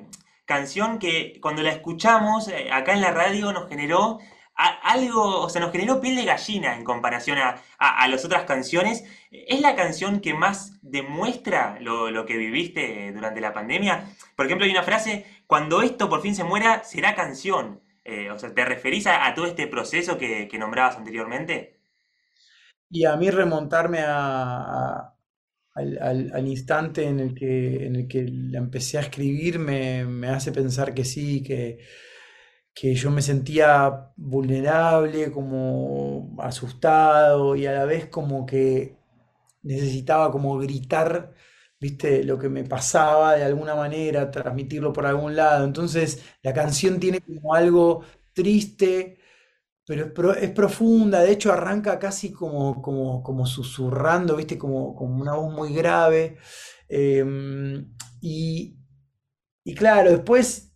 canción 0.45 0.99
que 0.99 1.39
cuando 1.41 1.63
la 1.63 1.71
escuchamos 1.71 2.49
eh, 2.49 2.69
acá 2.71 2.93
en 2.93 3.01
la 3.01 3.11
radio 3.11 3.51
nos 3.51 3.67
generó 3.69 4.19
algo, 4.55 5.41
o 5.41 5.49
sea, 5.49 5.61
nos 5.61 5.71
generó 5.71 5.99
piel 5.99 6.15
de 6.15 6.25
gallina 6.25 6.75
en 6.75 6.83
comparación 6.83 7.37
a, 7.37 8.07
las 8.07 8.23
otras 8.25 8.45
canciones. 8.45 9.03
¿Es 9.31 9.61
la 9.61 9.75
canción 9.75 10.21
que 10.21 10.33
más 10.33 10.79
demuestra 10.81 11.77
lo, 11.81 12.25
que 12.25 12.37
viviste 12.37 13.11
durante 13.13 13.41
la 13.41 13.53
pandemia? 13.53 14.05
Por 14.35 14.45
ejemplo, 14.45 14.65
hay 14.65 14.71
una 14.71 14.83
frase, 14.83 15.25
cuando 15.45 15.81
esto 15.81 16.09
por 16.09 16.21
fin 16.21 16.35
se 16.35 16.43
muera, 16.43 16.83
será 16.83 17.15
canción. 17.15 17.81
Eh, 18.03 18.29
o 18.31 18.39
sea, 18.39 18.53
¿te 18.53 18.63
referís 18.63 19.07
a, 19.07 19.33
todo 19.33 19.45
este 19.45 19.67
proceso 19.67 20.17
que, 20.17 20.49
nombrabas 20.57 20.97
anteriormente? 20.97 21.79
Y 22.89 23.05
a 23.05 23.17
mí 23.17 23.29
remontarme 23.29 23.99
al, 23.99 25.11
instante 26.47 27.03
en 27.05 27.19
el 27.19 27.35
que, 27.35 27.87
en 27.87 27.95
el 27.97 28.07
que 28.07 28.25
la 28.29 28.59
empecé 28.59 28.99
a 28.99 29.01
escribir 29.01 29.59
me, 29.59 30.05
me 30.05 30.27
hace 30.27 30.53
pensar 30.53 30.93
que 30.93 31.03
sí, 31.03 31.43
que 31.43 31.79
que 32.75 32.95
yo 32.95 33.11
me 33.11 33.21
sentía 33.23 34.11
vulnerable, 34.17 35.31
como 35.31 36.35
asustado 36.39 37.55
y 37.55 37.65
a 37.67 37.73
la 37.73 37.85
vez 37.85 38.07
como 38.09 38.45
que 38.45 38.97
necesitaba 39.63 40.31
como 40.31 40.57
gritar, 40.59 41.33
viste, 41.79 42.23
lo 42.23 42.37
que 42.39 42.49
me 42.49 42.63
pasaba 42.65 43.35
de 43.35 43.43
alguna 43.45 43.75
manera, 43.75 44.31
transmitirlo 44.31 44.93
por 44.93 45.05
algún 45.05 45.35
lado. 45.35 45.65
Entonces 45.65 46.23
la 46.43 46.53
canción 46.53 46.99
tiene 46.99 47.21
como 47.21 47.53
algo 47.55 48.03
triste, 48.33 49.19
pero 49.85 50.33
es, 50.33 50.51
profunda, 50.51 51.21
de 51.21 51.31
hecho 51.31 51.51
arranca 51.53 51.99
casi 51.99 52.31
como, 52.31 52.81
como, 52.81 53.45
susurrando, 53.45 54.35
viste, 54.35 54.57
como, 54.57 54.95
como 54.95 55.21
una 55.21 55.35
voz 55.35 55.53
muy 55.53 55.73
grave. 55.73 56.37
Em, 56.89 57.93
y, 58.21 58.77
y 59.63 59.75
claro, 59.75 60.11
después 60.11 60.74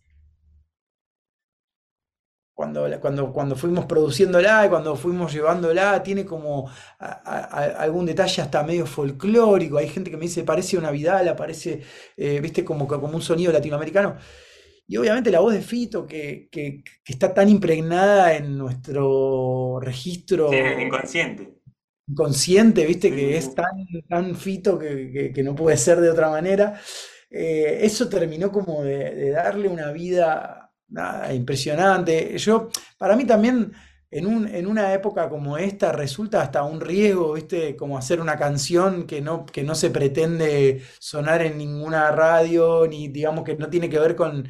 cuando, 2.60 3.00
cuando, 3.00 3.32
cuando 3.32 3.56
fuimos 3.56 3.86
produciéndola 3.86 4.66
y 4.66 4.68
cuando 4.68 4.94
fuimos 4.94 5.32
llevándola, 5.32 6.02
tiene 6.02 6.26
como 6.26 6.70
algún 6.98 8.04
detalle 8.04 8.42
hasta 8.42 8.62
medio 8.62 8.84
folclórico. 8.84 9.78
Hay 9.78 9.88
gente 9.88 10.10
que 10.10 10.18
me 10.18 10.24
dice, 10.24 10.44
parece 10.44 10.76
una 10.76 10.90
Vidal, 10.90 11.34
parece, 11.36 11.80
eh, 12.18 12.38
viste, 12.38 12.62
como, 12.62 12.86
como 12.86 13.08
un 13.08 13.22
sonido 13.22 13.50
latinoamericano. 13.50 14.18
Y 14.86 14.98
obviamente 14.98 15.30
la 15.30 15.40
voz 15.40 15.54
de 15.54 15.62
Fito, 15.62 16.06
que, 16.06 16.50
que, 16.52 16.84
está 17.06 17.32
tan 17.32 17.48
impregnada 17.48 18.36
en 18.36 18.58
nuestro 18.58 19.80
registro. 19.80 20.50
inconsciente. 20.52 21.62
Inconsciente, 22.08 22.84
viste, 22.84 23.10
que 23.10 23.38
es 23.38 23.54
tan, 23.54 23.86
tan 24.06 24.36
Fito 24.36 24.78
que, 24.78 25.32
que, 25.34 25.42
no 25.42 25.54
puede 25.54 25.78
ser 25.78 25.98
de 25.98 26.10
otra 26.10 26.28
manera. 26.28 26.78
Eh, 27.30 27.78
eso 27.80 28.06
terminó 28.10 28.52
como 28.52 28.82
de 28.82 29.30
darle 29.30 29.66
una 29.68 29.92
vida 29.92 30.69
nada, 30.90 31.32
impresionante. 31.32 32.36
Yo, 32.38 32.68
para 32.98 33.16
mí 33.16 33.24
también, 33.24 33.72
en, 34.10 34.26
un, 34.26 34.46
en 34.48 34.66
una 34.66 34.92
época 34.92 35.28
como 35.28 35.56
esta, 35.56 35.92
resulta 35.92 36.42
hasta 36.42 36.64
un 36.64 36.80
riesgo, 36.80 37.34
¿viste? 37.34 37.76
Como 37.76 37.96
hacer 37.96 38.20
una 38.20 38.36
canción 38.36 39.06
que 39.06 39.20
no, 39.20 39.46
que 39.46 39.62
no 39.62 39.74
se 39.74 39.90
pretende 39.90 40.82
sonar 40.98 41.42
en 41.42 41.58
ninguna 41.58 42.10
radio, 42.10 42.86
ni 42.88 43.08
digamos 43.08 43.44
que 43.44 43.56
no 43.56 43.68
tiene 43.70 43.88
que 43.88 43.98
ver 43.98 44.16
con, 44.16 44.48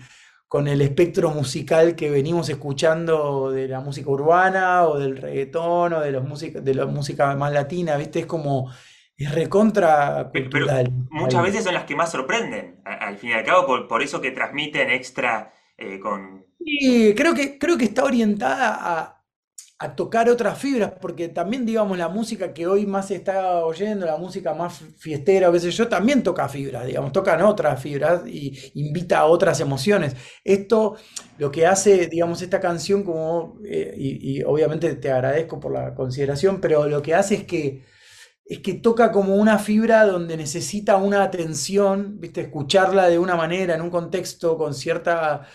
con 0.48 0.66
el 0.66 0.80
espectro 0.80 1.30
musical 1.30 1.94
que 1.94 2.10
venimos 2.10 2.48
escuchando 2.48 3.50
de 3.50 3.68
la 3.68 3.80
música 3.80 4.10
urbana 4.10 4.86
o 4.86 4.98
del 4.98 5.16
reggaetón 5.16 5.92
o 5.92 6.00
de, 6.00 6.10
los 6.10 6.40
de 6.64 6.74
la 6.74 6.86
música 6.86 7.36
más 7.36 7.52
latina, 7.52 7.96
¿viste? 7.96 8.20
Es 8.20 8.26
como 8.26 8.70
es 9.16 9.34
recontra 9.34 10.30
cultural. 10.32 10.90
muchas 11.10 11.42
veces 11.42 11.62
son 11.62 11.74
las 11.74 11.84
que 11.84 11.94
más 11.94 12.10
sorprenden, 12.10 12.80
al 12.84 13.18
fin 13.18 13.30
y 13.30 13.32
al 13.34 13.44
cabo, 13.44 13.66
por, 13.66 13.86
por 13.86 14.02
eso 14.02 14.18
que 14.22 14.30
transmiten 14.30 14.88
extra 14.88 15.52
eh. 15.80 16.00
Sí, 16.58 17.14
creo 17.16 17.34
que, 17.34 17.58
creo 17.58 17.78
que 17.78 17.86
está 17.86 18.04
orientada 18.04 18.78
a, 18.80 19.16
tocar 19.96 20.28
otras 20.28 20.58
fibras, 20.58 20.92
porque 21.00 21.28
también, 21.28 21.64
digamos, 21.64 21.96
la 21.96 22.10
música 22.10 22.52
que 22.52 22.66
hoy 22.66 22.84
más 22.84 23.08
se 23.08 23.14
está 23.14 23.64
oyendo, 23.64 24.04
la 24.04 24.18
música 24.18 24.52
más 24.52 24.82
fiestera 24.98 25.48
o 25.48 25.52
qué 25.52 25.60
sé 25.60 25.70
yo, 25.70 25.88
también 25.88 26.22
toca 26.22 26.50
fibras, 26.50 26.86
digamos, 26.86 27.12
tocan 27.12 27.40
otras 27.40 27.80
fibras 27.80 28.26
y 28.26 28.58
invita 28.74 29.20
a 29.20 29.24
otras 29.24 29.58
emociones. 29.60 30.14
Esto, 30.44 30.96
lo 31.38 31.50
que 31.50 31.66
hace, 31.66 32.08
digamos, 32.08 32.42
esta 32.42 32.60
canción, 32.60 33.02
como, 33.04 33.58
eh, 33.64 33.94
y, 33.96 34.42
obviamente 34.42 34.96
te 34.96 35.10
agradezco 35.10 35.58
por 35.58 35.72
la 35.72 35.94
consideración, 35.94 36.60
pero 36.60 36.86
lo 36.86 37.00
que 37.00 37.14
hace 37.14 37.36
es 37.36 37.44
que 37.44 37.82
es 38.50 38.58
que 38.58 38.74
toca 38.74 39.12
como 39.12 39.36
una 39.36 39.60
fibra 39.60 40.04
donde 40.04 40.36
necesita 40.36 40.96
una 40.96 41.22
atención, 41.22 42.18
¿viste? 42.18 42.40
escucharla 42.40 43.08
de 43.08 43.16
una 43.16 43.36
manera, 43.36 43.76
en 43.76 43.80
un 43.80 43.90
contexto 43.90 44.58
con 44.58 44.74
cierta 44.74 45.46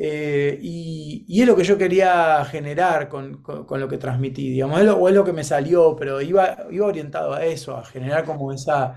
eh, 0.00 0.56
y, 0.62 1.40
es 1.42 1.46
lo 1.46 1.56
que 1.56 1.64
yo 1.64 1.76
quería 1.76 2.44
generar 2.44 3.08
con, 3.08 3.42
lo 3.68 3.88
que 3.88 3.98
transmití, 3.98 4.48
digamos, 4.50 4.80
o 4.80 5.08
es 5.08 5.14
lo 5.14 5.24
que 5.24 5.32
me 5.32 5.42
salió, 5.42 5.96
pero 5.96 6.20
iba, 6.20 6.66
iba 6.70 6.86
orientado 6.86 7.34
a 7.34 7.44
eso, 7.44 7.76
a 7.76 7.84
generar 7.84 8.24
como 8.24 8.52
esa, 8.52 8.96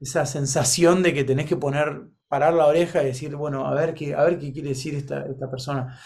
esa 0.00 0.26
sensación 0.26 1.04
de 1.04 1.14
que 1.14 1.22
tenés 1.22 1.46
que 1.46 1.56
poner, 1.56 2.08
parar 2.26 2.52
la 2.54 2.66
oreja 2.66 3.02
y 3.02 3.06
decir, 3.06 3.36
bueno, 3.36 3.66
a 3.66 3.74
ver 3.74 3.94
qué, 3.94 4.14
a 4.14 4.24
ver 4.24 4.38
qué 4.40 4.52
quiere 4.52 4.70
decir 4.70 4.96
esta, 4.96 5.24
persona. 5.48 6.00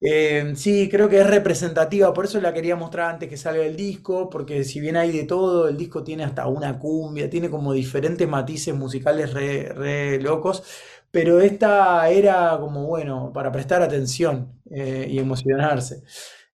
Eh, 0.00 0.52
sí, 0.54 0.88
creo 0.88 1.08
que 1.08 1.20
es 1.20 1.26
representativa, 1.26 2.14
por 2.14 2.26
eso 2.26 2.40
la 2.40 2.54
quería 2.54 2.76
mostrar 2.76 3.10
antes 3.10 3.28
que 3.28 3.36
salga 3.36 3.64
el 3.64 3.74
disco, 3.76 4.30
porque 4.30 4.62
si 4.62 4.78
bien 4.80 4.96
hay 4.96 5.10
de 5.10 5.24
todo, 5.24 5.68
el 5.68 5.76
disco 5.76 6.04
tiene 6.04 6.22
hasta 6.22 6.46
una 6.46 6.78
cumbia, 6.78 7.28
tiene 7.28 7.50
como 7.50 7.72
diferentes 7.72 8.28
matices 8.28 8.74
musicales 8.76 9.34
re 9.34 10.20
locos, 10.22 10.62
pero 11.10 11.40
esta 11.40 12.08
era 12.10 12.56
como, 12.60 12.86
bueno, 12.86 13.32
para 13.32 13.50
prestar 13.50 13.82
atención 13.82 14.60
eh, 14.70 15.06
y 15.08 15.18
emocionarse. 15.18 16.02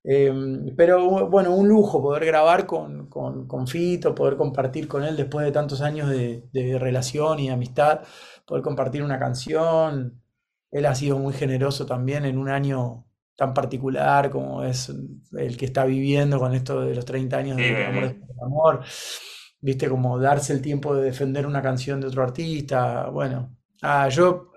Em, 0.06 0.76
pero 0.76 1.28
bueno, 1.30 1.54
un 1.54 1.66
lujo 1.66 2.02
poder 2.02 2.26
grabar 2.26 2.66
con, 2.66 3.08
con, 3.08 3.66
Fito, 3.66 4.14
poder 4.14 4.36
compartir 4.36 4.86
con 4.86 5.02
él 5.02 5.16
después 5.16 5.46
de 5.46 5.52
tantos 5.52 5.80
años 5.80 6.10
de, 6.10 6.42
relación 6.78 7.40
y 7.40 7.48
amistad, 7.50 8.02
poder 8.46 8.62
compartir 8.62 9.02
una 9.02 9.18
canción. 9.18 10.22
Él 10.70 10.86
ha 10.86 10.94
sido 10.94 11.18
muy 11.18 11.32
generoso 11.32 11.86
también 11.86 12.26
en 12.26 12.36
un 12.38 12.50
año 12.50 13.06
tan 13.36 13.54
particular 13.54 14.30
como 14.30 14.62
es 14.64 14.92
el 15.36 15.56
que 15.56 15.64
está 15.66 15.84
viviendo 15.84 16.38
con 16.38 16.54
esto 16.54 16.82
de 16.82 16.94
los 16.94 17.04
30 17.04 17.36
años 17.36 17.56
de 17.56 17.86
amor, 17.86 18.16
amor. 18.42 18.84
Viste, 19.60 19.88
como 19.88 20.18
darse 20.18 20.52
el 20.52 20.60
tiempo 20.60 20.94
de 20.94 21.04
defender 21.04 21.46
una 21.46 21.62
canción 21.62 22.00
de 22.00 22.08
otro 22.08 22.22
artista. 22.22 23.08
Bueno, 23.08 23.56
Ah, 23.86 24.08
yo 24.08 24.50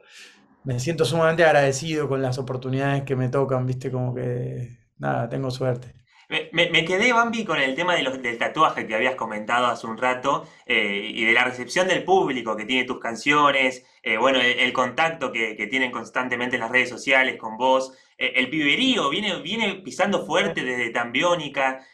me 0.64 0.80
siento 0.80 1.04
sumamente 1.04 1.44
agradecido 1.44 2.08
con 2.08 2.22
las 2.22 2.38
oportunidades 2.38 3.04
que 3.04 3.18
me 3.18 3.28
tocan, 3.28 3.66
viste, 3.66 3.92
como 3.92 4.16
que, 4.16 4.80
nada, 5.00 5.28
tengo 5.28 5.52
suerte. 5.52 5.94
Me, 6.30 6.86
quedé, 6.86 7.12
Bambi, 7.12 7.44
con 7.44 7.60
el 7.60 7.76
tema 7.76 7.96
del 7.96 8.38
tatuaje 8.38 8.88
que 8.88 8.96
habías 8.96 9.16
comentado 9.16 9.68
hace 9.68 9.86
un 9.86 9.98
rato 9.98 10.48
eh, 10.66 11.12
y 11.14 11.26
de 11.26 11.34
la 11.34 11.44
recepción 11.44 11.90
del 11.90 12.06
público 12.06 12.56
que 12.56 12.64
tiene 12.64 12.86
tus 12.86 13.00
canciones, 13.00 13.86
eh, 14.02 14.18
bueno, 14.18 14.40
el, 14.40 14.72
contacto 14.72 15.32
que, 15.34 15.56
tienen 15.70 15.92
constantemente 15.92 16.56
en 16.56 16.62
las 16.62 16.72
redes 16.72 16.90
sociales 16.90 17.36
con 17.38 17.58
vos, 17.58 17.94
eh, 18.18 18.34
el 18.36 18.50
piberío 18.50 19.10
viene, 19.10 19.42
viene 19.42 19.76
pisando 19.76 20.26
fuerte 20.26 20.64
desde 20.64 20.90
Tambiónica. 20.92 21.86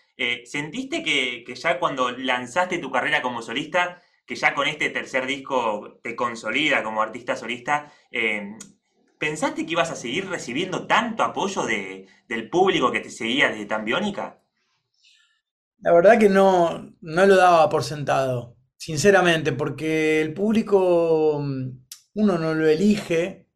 ¿Sentiste 0.46 1.04
que, 1.04 1.44
que, 1.44 1.56
ya 1.56 1.80
cuando 1.80 2.12
lanzaste 2.12 2.78
tu 2.78 2.92
carrera 2.92 3.22
como 3.24 3.42
solista, 3.42 4.03
que 4.26 4.36
ya 4.36 4.54
con 4.54 4.68
este 4.68 4.90
tercer 4.90 5.26
disco 5.26 6.00
te 6.02 6.16
consolida 6.16 6.84
como 6.84 7.02
artista 7.02 7.36
solista, 7.36 7.92
¿Pensaste 9.24 9.66
que 9.66 9.72
ibas 9.72 9.90
a 9.90 9.96
seguir 9.96 10.28
recibiendo 10.28 10.86
tanto 10.86 11.24
apoyo 11.24 11.64
del 11.66 12.50
público 12.50 12.92
que 12.92 13.00
te 13.00 13.10
seguía 13.10 13.48
desde 13.48 13.66
tan 13.66 13.86
biónica? 13.86 14.42
La 15.78 15.94
verdad 15.94 16.20
que 16.20 16.28
no, 16.28 16.94
no 17.00 17.26
lo 17.26 17.38
daba 17.38 17.70
por 17.70 17.86
sentado, 17.86 18.58
sinceramente, 18.76 19.54
porque 19.54 20.22
el 20.22 20.34
público 20.34 21.40
mm, 21.42 21.70
uno 22.16 22.38
no 22.38 22.54
lo 22.54 22.68
elige, 22.68 23.48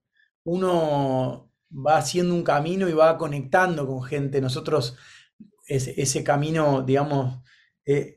uno 0.46 1.52
va 1.70 1.98
haciendo 1.98 2.34
un 2.34 2.44
camino 2.44 2.88
y 2.88 2.94
va 2.94 3.18
conectando 3.18 3.86
con 3.86 4.02
gente. 4.04 4.40
Nosotros, 4.40 4.96
ese, 5.66 6.02
ese 6.02 6.24
camino, 6.24 6.82
digamos, 6.82 7.44
eh, 7.86 8.17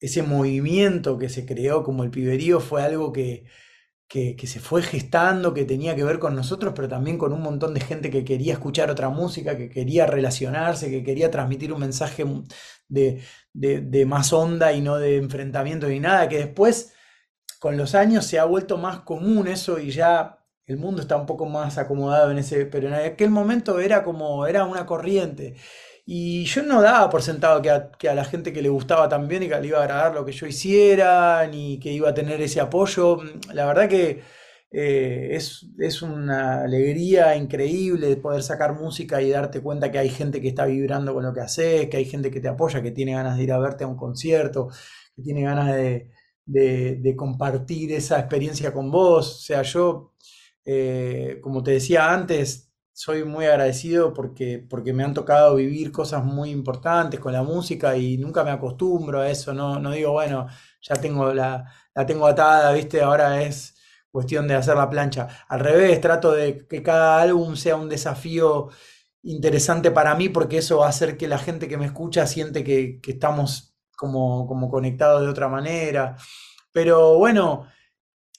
ese 0.00 0.22
movimiento 0.22 1.18
que 1.18 1.28
se 1.28 1.46
creó 1.46 1.82
como 1.82 2.04
el 2.04 2.10
piberío 2.10 2.60
fue 2.60 2.82
algo 2.82 3.12
que, 3.12 3.44
que, 4.08 4.46
se 4.46 4.60
fue 4.60 4.82
gestando, 4.82 5.52
que 5.52 5.64
tenía 5.64 5.96
que 5.96 6.04
ver 6.04 6.18
con 6.18 6.36
nosotros, 6.36 6.72
pero 6.76 6.88
también 6.88 7.18
con 7.18 7.32
un 7.32 7.42
montón 7.42 7.74
de 7.74 7.80
gente 7.80 8.10
que 8.10 8.24
quería 8.24 8.52
escuchar 8.54 8.90
otra 8.90 9.08
música, 9.08 9.56
que 9.56 9.68
quería 9.68 10.06
relacionarse, 10.06 10.90
que 10.90 11.02
quería 11.02 11.30
transmitir 11.30 11.72
un 11.72 11.80
mensaje 11.80 12.24
de, 12.88 14.04
más 14.06 14.32
onda 14.32 14.72
y 14.72 14.80
no 14.80 14.96
de 14.96 15.16
enfrentamiento 15.16 15.88
ni 15.88 16.00
nada, 16.00 16.28
que 16.28 16.38
después 16.38 16.92
con 17.58 17.76
los 17.76 17.94
años 17.94 18.26
se 18.26 18.38
ha 18.38 18.44
vuelto 18.44 18.78
más 18.78 19.00
común 19.00 19.48
eso 19.48 19.78
y 19.80 19.90
ya 19.90 20.38
el 20.66 20.78
mundo 20.78 21.02
está 21.02 21.16
un 21.16 21.26
poco 21.26 21.46
más 21.46 21.78
acomodado 21.78 22.30
en 22.30 22.38
ese, 22.38 22.66
pero 22.66 22.88
en 22.88 22.94
aquel 22.94 23.30
momento 23.30 23.80
era 23.80 24.04
como, 24.04 24.46
era 24.46 24.64
una 24.64 24.86
corriente. 24.86 25.56
Y 26.08 26.44
yo 26.44 26.62
no 26.62 26.80
daba 26.82 27.10
por 27.10 27.20
sentado 27.22 27.60
que 27.60 28.08
a, 28.08 28.14
la 28.14 28.24
gente 28.24 28.52
que 28.52 28.62
le 28.62 28.68
gustaba 28.68 29.08
también 29.08 29.42
y 29.42 29.48
que 29.48 29.60
le 29.60 29.66
iba 29.66 29.80
a 29.80 29.82
agradar 29.82 30.14
lo 30.14 30.24
que 30.24 30.30
yo 30.32 30.46
hiciera, 30.46 31.46
ni 31.48 31.80
que 31.80 31.92
iba 31.92 32.10
a 32.10 32.14
tener 32.14 32.40
ese 32.40 32.60
apoyo. 32.60 33.18
La 33.52 33.66
verdad 33.66 33.88
que 33.88 34.22
eh, 34.70 35.30
es, 35.32 35.66
es, 35.78 36.02
una 36.02 36.62
alegría 36.62 37.34
increíble 37.36 38.08
de 38.08 38.16
poder 38.18 38.42
sacar 38.44 38.74
música 38.74 39.20
y 39.20 39.30
darte 39.30 39.60
cuenta 39.60 39.90
que 39.90 39.98
hay 39.98 40.08
gente 40.08 40.40
que 40.40 40.48
está 40.48 40.66
vibrando 40.66 41.12
con 41.12 41.24
lo 41.24 41.32
que 41.34 41.40
haces, 41.40 41.88
que 41.88 41.96
hay 41.96 42.04
gente 42.04 42.30
que 42.30 42.40
te 42.40 42.48
apoya, 42.48 42.82
que 42.82 42.92
tiene 42.92 43.12
ganas 43.14 43.36
de 43.36 43.44
ir 43.44 43.52
a 43.52 43.58
verte 43.58 43.84
a 43.84 43.88
un 43.88 43.96
concierto, 43.96 44.68
que 45.16 45.22
tiene 45.22 45.42
ganas 45.42 45.74
de, 45.74 46.10
de, 46.46 47.16
compartir 47.16 47.92
esa 47.92 48.18
experiencia 48.20 48.72
con 48.72 48.90
vos. 48.90 49.36
O 49.36 49.40
sea, 49.40 49.62
yo, 49.62 50.14
eh, 50.64 51.38
como 51.42 51.62
te 51.62 51.72
decía 51.72 52.12
antes, 52.12 52.65
soy 52.96 53.24
muy 53.24 53.44
agradecido 53.44 54.14
porque, 54.14 54.58
porque 54.70 54.94
me 54.94 55.04
han 55.04 55.12
tocado 55.12 55.56
vivir 55.56 55.92
cosas 55.92 56.24
muy 56.24 56.48
importantes 56.50 57.20
con 57.20 57.34
la 57.34 57.42
música 57.42 57.94
y 57.94 58.16
nunca 58.16 58.42
me 58.42 58.50
acostumbro 58.50 59.20
a 59.20 59.28
eso, 59.30 59.52
no, 59.52 59.78
no 59.78 59.90
digo, 59.92 60.12
bueno, 60.12 60.46
ya 60.80 60.94
tengo 60.96 61.34
la, 61.34 61.70
la 61.94 62.06
tengo 62.06 62.26
atada, 62.26 62.72
¿viste? 62.72 63.02
Ahora 63.02 63.42
es 63.42 63.76
cuestión 64.10 64.48
de 64.48 64.54
hacer 64.54 64.76
la 64.78 64.88
plancha. 64.88 65.28
Al 65.46 65.60
revés, 65.60 66.00
trato 66.00 66.32
de 66.32 66.66
que 66.66 66.82
cada 66.82 67.20
álbum 67.20 67.54
sea 67.56 67.76
un 67.76 67.90
desafío 67.90 68.68
interesante 69.22 69.90
para 69.90 70.14
mí 70.14 70.30
porque 70.30 70.58
eso 70.58 70.78
va 70.78 70.86
a 70.86 70.88
hacer 70.90 71.18
que 71.18 71.28
la 71.28 71.38
gente 71.38 71.68
que 71.68 71.76
me 71.76 71.84
escucha 71.86 72.26
siente 72.26 72.64
que, 72.64 72.98
que 73.02 73.10
estamos 73.12 73.76
como, 73.98 74.46
como 74.46 74.70
conectados 74.70 75.20
de 75.22 75.28
otra 75.28 75.48
manera. 75.48 76.16
Pero 76.72 77.18
bueno, 77.18 77.66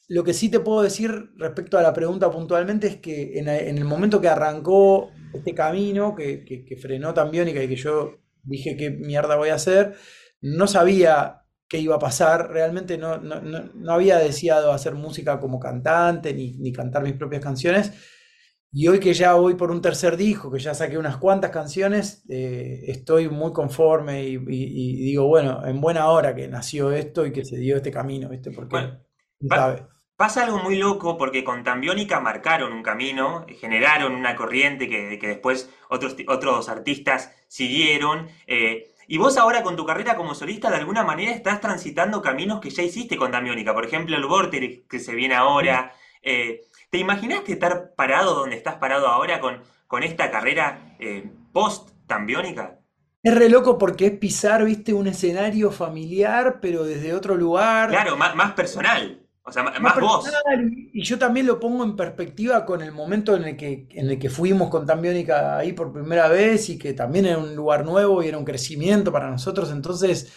lo 0.08 0.24
que 0.24 0.34
sí 0.34 0.50
te 0.50 0.60
puedo 0.60 0.82
decir 0.82 1.32
respecto 1.36 1.78
a 1.78 1.82
la 1.82 1.94
pregunta 1.94 2.32
puntualmente 2.32 2.88
es 2.88 2.98
que 2.98 3.38
en, 3.40 3.50
el 3.50 3.84
momento 3.84 4.22
que 4.22 4.30
arrancó 4.30 5.12
este 5.34 5.54
camino, 5.54 6.16
que, 6.16 6.78
frenó 6.82 7.14
tan 7.14 7.30
biónica 7.30 7.62
y 7.62 7.68
que 7.68 7.76
yo 7.76 8.16
dije 8.44 8.78
qué 8.78 8.90
mierda 8.90 9.36
voy 9.36 9.50
a 9.50 9.56
hacer, 9.56 9.96
no 10.42 10.68
sabía 10.68 11.42
qué 11.68 11.80
iba 11.80 11.96
a 11.96 12.00
pasar, 12.00 12.50
realmente 12.52 12.98
no, 12.98 13.18
no, 13.18 13.92
había 13.92 14.18
deseado 14.18 14.72
hacer 14.72 14.96
música 14.96 15.42
como 15.42 15.60
cantante 15.60 16.34
ni, 16.34 16.72
cantar 16.72 17.04
mis 17.04 17.14
propias 17.14 17.44
canciones. 17.44 17.92
Y 18.72 18.88
hoy 18.88 19.00
que 19.00 19.14
ya 19.14 19.34
voy 19.34 19.56
por 19.56 19.72
un 19.72 19.82
tercer 19.82 20.16
disco, 20.16 20.52
que 20.52 20.60
ya 20.60 20.74
saqué 20.74 20.98
unas 20.98 21.18
cuantas 21.18 21.52
canciones, 21.52 22.24
eh, 22.30 22.84
estoy 22.88 23.28
muy 23.30 23.52
conforme 23.52 24.24
y, 24.24 24.38
digo, 24.38 25.28
bueno, 25.28 25.66
en 25.66 25.82
buena 25.82 26.10
hora 26.10 26.36
que 26.36 26.48
nació 26.48 26.92
esto 26.92 27.26
y 27.26 27.34
que 27.34 27.44
se 27.44 27.58
dio 27.58 27.78
este 27.78 27.92
camino, 27.92 28.30
¿viste? 28.30 28.52
Porque, 28.52 28.78
Pasa 30.18 30.44
algo 30.44 30.58
muy 30.58 30.78
loco 30.78 31.16
porque 31.16 31.44
con 31.44 31.64
Tambiónica 31.64 32.20
marcaron 32.20 32.74
un 32.74 32.82
camino, 32.82 33.46
generaron 33.62 34.16
una 34.16 34.36
corriente 34.36 34.90
que, 34.90 35.20
después 35.22 35.70
otros, 35.90 36.16
otros 36.28 36.70
artistas 36.70 37.36
siguieron. 37.48 38.28
Eh, 38.48 38.96
y 39.08 39.20
vos 39.20 39.38
ahora 39.38 39.62
con 39.62 39.76
tu 39.76 39.86
carrera 39.86 40.16
como 40.16 40.34
solista 40.34 40.72
de 40.72 40.78
alguna 40.78 41.04
manera 41.04 41.32
estás 41.32 41.62
transitando 41.62 42.24
caminos 42.24 42.60
que 42.60 42.72
ya 42.72 42.82
hiciste 42.82 43.16
con 43.16 43.30
Tambiónica. 43.30 43.76
Por 43.76 43.86
ejemplo, 43.86 44.18
el 44.18 44.26
Vortex 44.26 44.88
que 44.90 45.00
se 45.00 45.14
viene 45.14 45.36
ahora. 45.36 45.94
Eh, 46.24 46.62
¿Te 46.90 46.98
imaginaste 46.98 47.54
estar 47.54 47.94
parado 47.94 48.34
donde 48.34 48.56
estás 48.56 48.78
parado 48.78 49.10
ahora 49.10 49.40
con, 49.40 49.62
con 49.86 50.02
esta 50.02 50.32
carrera 50.32 50.96
eh, 51.00 51.30
post 51.54 51.92
Tambiónica? 52.08 52.80
Es 53.22 53.36
re 53.36 53.50
loco 53.50 53.78
porque 53.78 54.08
es 54.08 54.12
pisar, 54.14 54.66
viste, 54.66 54.96
un 54.96 55.06
escenario 55.06 55.70
familiar, 55.70 56.58
pero 56.60 56.86
desde 56.86 57.14
otro 57.14 57.36
lugar. 57.36 57.90
Claro, 57.90 58.18
más, 58.18 58.36
más 58.36 58.54
personal. 58.54 59.27
O 59.48 59.52
sea, 59.52 59.64
más, 59.64 59.98
vos. 59.98 60.30
Y 60.92 61.04
yo 61.04 61.18
también 61.18 61.48
lo 61.48 61.58
pongo 61.58 61.86
en 61.86 61.96
perspectiva 61.96 62.66
con 62.66 62.82
el 62.82 62.92
momento 62.92 63.34
en 63.34 63.46
el 63.46 63.56
que, 63.56 63.88
en 63.92 64.10
el 64.10 64.20
que 64.20 64.30
fuimos 64.30 64.70
con 64.70 64.86
Tambiónica 64.86 65.58
ahí 65.58 65.72
por 65.72 65.94
primera 65.94 66.28
vez 66.28 66.68
y 66.70 66.78
que 66.78 66.94
también 66.94 67.28
era 67.28 67.38
un 67.38 67.56
lugar 67.56 67.86
nuevo 67.86 68.22
y 68.22 68.28
era 68.28 68.38
un 68.38 68.44
crecimiento 68.44 69.10
para 69.10 69.32
nosotros. 69.32 69.72
Entonces 69.72 70.34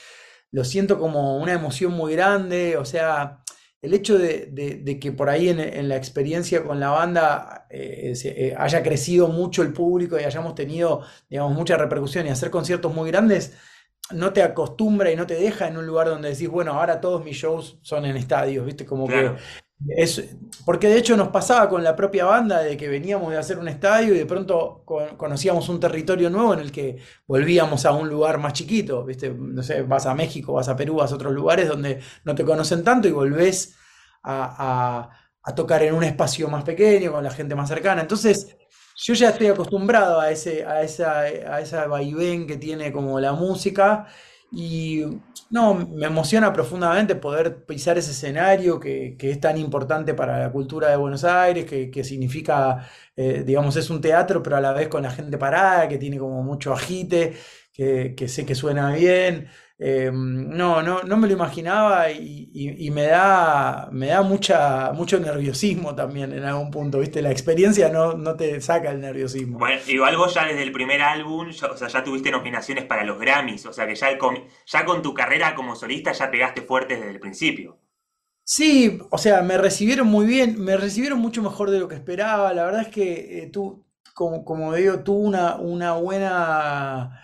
lo 0.53 0.63
siento 0.63 0.97
como 1.01 1.39
una 1.39 1.55
emoción 1.55 1.91
muy 1.93 2.13
grande. 2.13 2.77
O 2.77 2.85
sea, 2.85 3.43
el 3.83 3.95
hecho 3.95 4.17
de, 4.17 4.99
que 5.01 5.11
por 5.11 5.29
ahí 5.29 5.49
en, 5.49 5.89
la 5.89 5.97
experiencia 5.97 6.63
con 6.63 6.79
la 6.79 6.91
banda 6.91 7.67
eh, 7.69 8.13
eh, 8.25 8.55
haya 8.57 8.81
crecido 8.85 9.27
mucho 9.27 9.63
el 9.63 9.73
público 9.73 10.21
y 10.21 10.23
hayamos 10.23 10.55
tenido, 10.55 11.03
digamos, 11.29 11.53
mucha 11.53 11.77
repercusión 11.77 12.29
y 12.29 12.31
hacer 12.31 12.51
conciertos 12.51 12.95
muy 12.95 13.11
grandes 13.11 13.55
no 14.13 14.33
te 14.33 14.43
acostumbra 14.43 15.11
y 15.11 15.17
no 15.17 15.27
te 15.27 15.35
deja 15.35 15.69
en 15.69 15.77
un 15.77 15.87
lugar 15.87 16.09
donde 16.09 16.31
decís, 16.31 16.49
bueno, 16.49 16.73
ahora 16.73 17.01
todos 17.01 17.25
mis 17.25 17.37
shows 17.37 17.79
son 17.83 18.05
en 18.05 18.17
estadios, 18.17 18.67
¿viste? 18.67 18.85
Como 18.87 19.11
que 19.11 19.35
es, 19.89 20.37
porque 20.67 20.89
de 20.89 20.99
hecho 20.99 21.17
nos 21.17 21.29
pasaba 21.29 21.69
con 21.69 21.83
la 21.83 21.97
propia 21.97 22.27
banda 22.27 22.63
de 22.63 22.77
que 22.77 22.89
veníamos 22.89 23.33
de 23.33 23.39
hacer 23.39 23.59
un 23.59 23.69
estadio 23.69 24.15
y 24.15 24.19
de 24.19 24.27
pronto 24.27 24.85
conocíamos 25.17 25.69
un 25.71 25.81
territorio 25.81 26.29
nuevo 26.29 26.53
en 26.55 26.61
el 26.61 26.71
que 26.71 26.99
volvíamos 27.27 27.87
a 27.87 27.93
un 27.93 28.09
lugar 28.09 28.39
más 28.39 28.53
chiquito, 28.53 29.05
¿viste? 29.05 29.31
No 29.31 29.63
sé, 29.63 29.83
vas 29.83 30.07
a 30.07 30.15
México, 30.15 30.53
vas 30.53 30.69
a 30.69 30.77
Perú, 30.77 30.97
vas 30.97 31.13
a 31.13 31.15
otros 31.15 31.33
lugares 31.33 31.69
donde 31.69 32.01
no 32.25 32.35
te 32.35 32.45
conocen 32.45 32.85
tanto 32.85 33.09
y 33.09 33.13
volvés 33.13 33.75
a, 34.23 35.11
a 35.43 35.55
tocar 35.55 35.83
en 35.83 35.95
un 35.95 36.05
espacio 36.05 36.49
más 36.49 36.65
pequeño, 36.65 37.13
con 37.13 37.25
la 37.25 37.31
gente 37.31 37.55
más 37.55 37.69
cercana. 37.69 38.03
Entonces, 38.03 38.57
yo 39.03 39.15
ya 39.15 39.31
estoy 39.31 39.47
acostumbrado 39.49 40.21
a 40.21 40.31
ese, 40.31 40.65
a 40.65 40.83
esa, 40.83 41.21
a 41.21 41.61
esa 41.61 41.87
vaivén 41.87 42.47
que 42.47 42.57
tiene 42.57 42.93
como 42.93 43.19
la 43.19 43.33
música. 43.33 44.07
Y 44.53 45.05
no, 45.51 45.75
me 45.75 46.07
emociona 46.07 46.53
profundamente 46.53 47.15
poder 47.15 47.65
pisar 47.65 47.97
ese 47.99 48.11
escenario 48.11 48.79
que, 48.81 49.17
es 49.19 49.41
tan 49.41 49.57
importante 49.59 50.13
para 50.15 50.39
la 50.39 50.53
cultura 50.53 50.89
de 50.91 50.97
Buenos 50.97 51.25
Aires, 51.25 51.65
que, 51.67 52.05
significa, 52.05 52.87
eh, 53.17 53.43
digamos, 53.47 53.77
es 53.77 53.89
un 53.91 54.01
teatro, 54.01 54.43
pero 54.43 54.57
a 54.57 54.61
la 54.61 54.73
vez 54.73 54.89
con 54.89 55.03
la 55.03 55.11
gente 55.11 55.39
parada, 55.39 55.89
que 55.89 55.99
tiene 55.99 56.19
como 56.19 56.43
mucho 56.43 56.73
agite, 56.73 57.35
que, 57.73 58.15
que 58.17 58.29
sé 58.29 58.45
que 58.45 58.55
suena 58.55 58.93
bien. 58.93 59.49
Em, 59.83 60.51
no, 60.51 60.83
no, 60.83 61.03
no 61.05 61.17
me 61.17 61.27
lo 61.27 61.33
imaginaba 61.33 62.11
y, 62.13 62.91
me 62.93 63.07
da, 63.07 63.89
me 63.91 64.09
da 64.09 64.21
mucha, 64.21 64.93
mucho 64.93 65.19
nerviosismo 65.19 65.95
también 65.95 66.35
en 66.35 66.45
algún 66.45 66.71
punto, 66.71 66.99
¿viste? 66.99 67.23
La 67.23 67.31
experiencia 67.31 67.89
no, 67.89 68.13
no 68.13 68.37
te 68.37 68.61
saca 68.61 68.91
el 68.91 69.01
nerviosismo. 69.01 69.59
Bueno, 69.59 69.81
igual 69.87 70.19
vos 70.19 70.35
ya 70.35 70.45
desde 70.45 70.65
el 70.65 70.73
primer 70.73 71.01
álbum, 71.01 71.49
o 71.49 71.77
sea, 71.77 71.89
ya 71.89 72.05
tuviste 72.05 72.31
nominaciones 72.31 72.85
para 72.85 73.05
los 73.05 73.19
Grammys, 73.19 73.65
o 73.65 73.73
sea 73.73 73.87
que 73.87 73.95
ya, 73.95 74.19
con, 74.19 74.45
ya 74.67 74.85
con 74.85 75.01
tu 75.01 75.15
carrera 75.15 75.55
como 75.55 75.75
solista 75.75 76.13
ya 76.13 76.31
pegaste 76.31 76.61
fuerte 76.61 76.97
desde 76.97 77.13
el 77.13 77.21
principio. 77.21 77.79
Sí, 78.45 79.01
o 79.09 79.17
sea, 79.17 79.41
me 79.41 79.57
recibieron 79.57 80.09
muy 80.09 80.27
bien, 80.27 80.63
me 80.63 80.77
recibieron 80.77 81.21
mucho 81.21 81.41
mejor 81.41 81.71
de 81.71 81.79
lo 81.79 81.89
que 81.89 81.95
esperaba. 81.95 82.53
La 82.53 82.67
verdad 82.67 82.83
es 82.83 82.89
que 82.89 83.45
eh, 83.45 83.47
tú, 83.47 83.87
como, 84.13 84.45
como 84.45 84.75
digo, 84.75 85.03
tuvo 85.05 85.21
una, 85.21 85.57
una 85.57 85.95
buena 85.95 87.23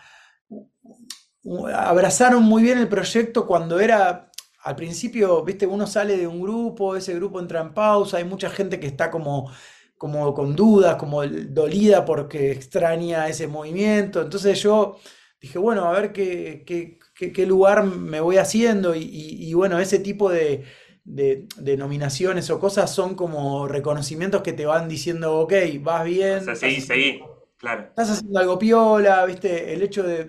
abrazaron 1.74 2.42
muy 2.42 2.62
bien 2.62 2.78
el 2.78 2.88
proyecto 2.88 3.46
cuando 3.46 3.78
era, 3.80 4.30
al 4.62 4.76
principio, 4.76 5.44
viste, 5.44 5.66
uno 5.66 5.86
sale 5.86 6.16
de 6.16 6.26
un 6.26 6.40
grupo, 6.40 6.96
ese 6.96 7.14
grupo 7.14 7.40
entra 7.40 7.60
en 7.60 7.72
pausa, 7.72 8.16
hay 8.16 8.24
mucha 8.24 8.50
gente 8.50 8.80
que 8.80 8.86
está 8.86 9.10
como, 9.10 9.50
como 9.96 10.34
con 10.34 10.56
dudas, 10.56 10.96
como 10.96 11.24
dolida 11.26 12.04
porque 12.04 12.50
extraña 12.50 13.28
ese 13.28 13.46
movimiento. 13.46 14.22
Entonces 14.22 14.60
yo 14.62 14.98
dije, 15.40 15.58
bueno, 15.58 15.84
a 15.84 15.92
ver 15.92 16.12
qué, 16.12 16.64
qué, 16.66 16.98
qué, 17.32 17.46
lugar 17.46 17.84
me 17.84 18.20
voy 18.20 18.38
haciendo 18.38 18.94
y, 18.94 19.52
bueno, 19.54 19.78
ese 19.78 20.00
tipo 20.00 20.30
de, 20.30 20.64
de, 21.04 21.76
nominaciones 21.76 22.50
o 22.50 22.58
cosas 22.58 22.92
son 22.92 23.14
como 23.14 23.68
reconocimientos 23.68 24.42
que 24.42 24.52
te 24.52 24.66
van 24.66 24.88
diciendo, 24.88 25.38
ok, 25.38 25.52
vas 25.80 26.04
bien. 26.04 26.38
O 26.38 26.44
sea, 26.44 26.56
seguí, 26.56 26.80
seguí, 26.80 27.20
claro. 27.58 27.82
Estás 27.88 28.10
haciendo 28.10 28.38
algo 28.38 28.58
piola, 28.58 29.24
viste, 29.24 29.72
el 29.72 29.82
hecho 29.82 30.02
de, 30.02 30.24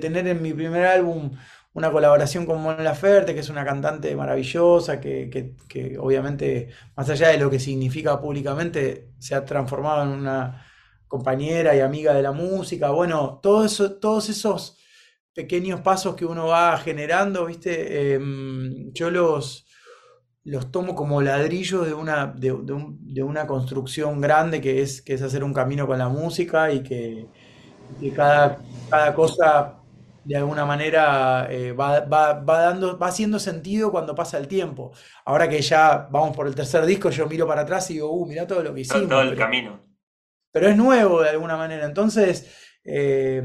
tener 0.00 0.26
en 0.26 0.42
mi 0.42 0.52
primer 0.52 0.86
álbum 0.86 1.30
una 1.72 1.92
colaboración 1.92 2.46
con 2.46 2.60
Mon 2.60 2.82
Laferte, 2.82 3.34
que 3.34 3.40
es 3.40 3.48
una 3.48 3.64
cantante 3.64 4.14
maravillosa, 4.16 5.00
que, 5.00 5.54
obviamente, 6.00 6.70
más 6.96 7.08
allá 7.10 7.28
de 7.28 7.38
lo 7.38 7.48
que 7.50 7.60
significa 7.60 8.20
públicamente, 8.20 9.12
se 9.18 9.34
ha 9.34 9.44
transformado 9.44 10.02
en 10.02 10.08
una 10.08 10.66
compañera 11.06 11.74
y 11.76 11.80
amiga 11.80 12.14
de 12.14 12.22
la 12.22 12.32
música. 12.32 12.90
Bueno, 12.90 13.40
todo 13.42 13.64
eso, 13.64 13.98
todos 13.98 14.28
esos 14.28 14.78
pequeños 15.32 15.80
pasos 15.80 16.16
que 16.16 16.24
uno 16.26 16.46
va 16.48 16.76
generando, 16.78 17.46
¿viste? 17.46 18.14
Em, 18.14 18.92
yo 18.92 19.10
los, 19.10 19.66
los 20.44 20.72
tomo 20.72 20.94
como 20.94 21.20
ladrillos 21.20 21.86
de 21.86 21.94
una, 21.94 22.26
de, 22.26 23.22
una 23.22 23.46
construcción 23.46 24.20
grande 24.20 24.60
que 24.60 24.82
es, 24.82 25.02
que 25.02 25.14
es 25.14 25.22
hacer 25.22 25.44
un 25.44 25.52
camino 25.52 25.86
con 25.86 25.98
la 25.98 26.08
música 26.08 26.72
y 26.72 26.82
que, 26.82 27.26
cada, 28.14 28.58
cada 28.88 29.14
cosa 29.14 29.80
de 30.24 30.36
alguna 30.36 30.64
manera 30.64 31.48
eh, 31.50 31.72
va, 31.72 32.00
dando, 32.00 32.98
va 32.98 33.08
haciendo 33.08 33.38
sentido 33.38 33.90
cuando 33.90 34.14
pasa 34.14 34.38
el 34.38 34.48
tiempo. 34.48 34.92
Ahora 35.24 35.48
que 35.48 35.60
ya 35.60 36.08
vamos 36.10 36.36
por 36.36 36.46
el 36.46 36.54
tercer 36.54 36.84
disco, 36.86 37.10
yo 37.10 37.26
miro 37.26 37.46
para 37.46 37.62
atrás 37.62 37.90
y 37.90 37.94
digo, 37.94 38.10
uh, 38.10 38.26
mira 38.26 38.46
todo 38.46 38.62
lo 38.62 38.74
que 38.74 38.82
hicimos. 38.82 39.08
Todo 39.08 39.22
el 39.22 39.36
camino. 39.36 39.80
Pero 40.52 40.68
es 40.68 40.76
nuevo 40.76 41.22
de 41.22 41.30
alguna 41.30 41.56
manera. 41.56 41.86
Entonces, 41.86 42.78
eh, 42.84 43.42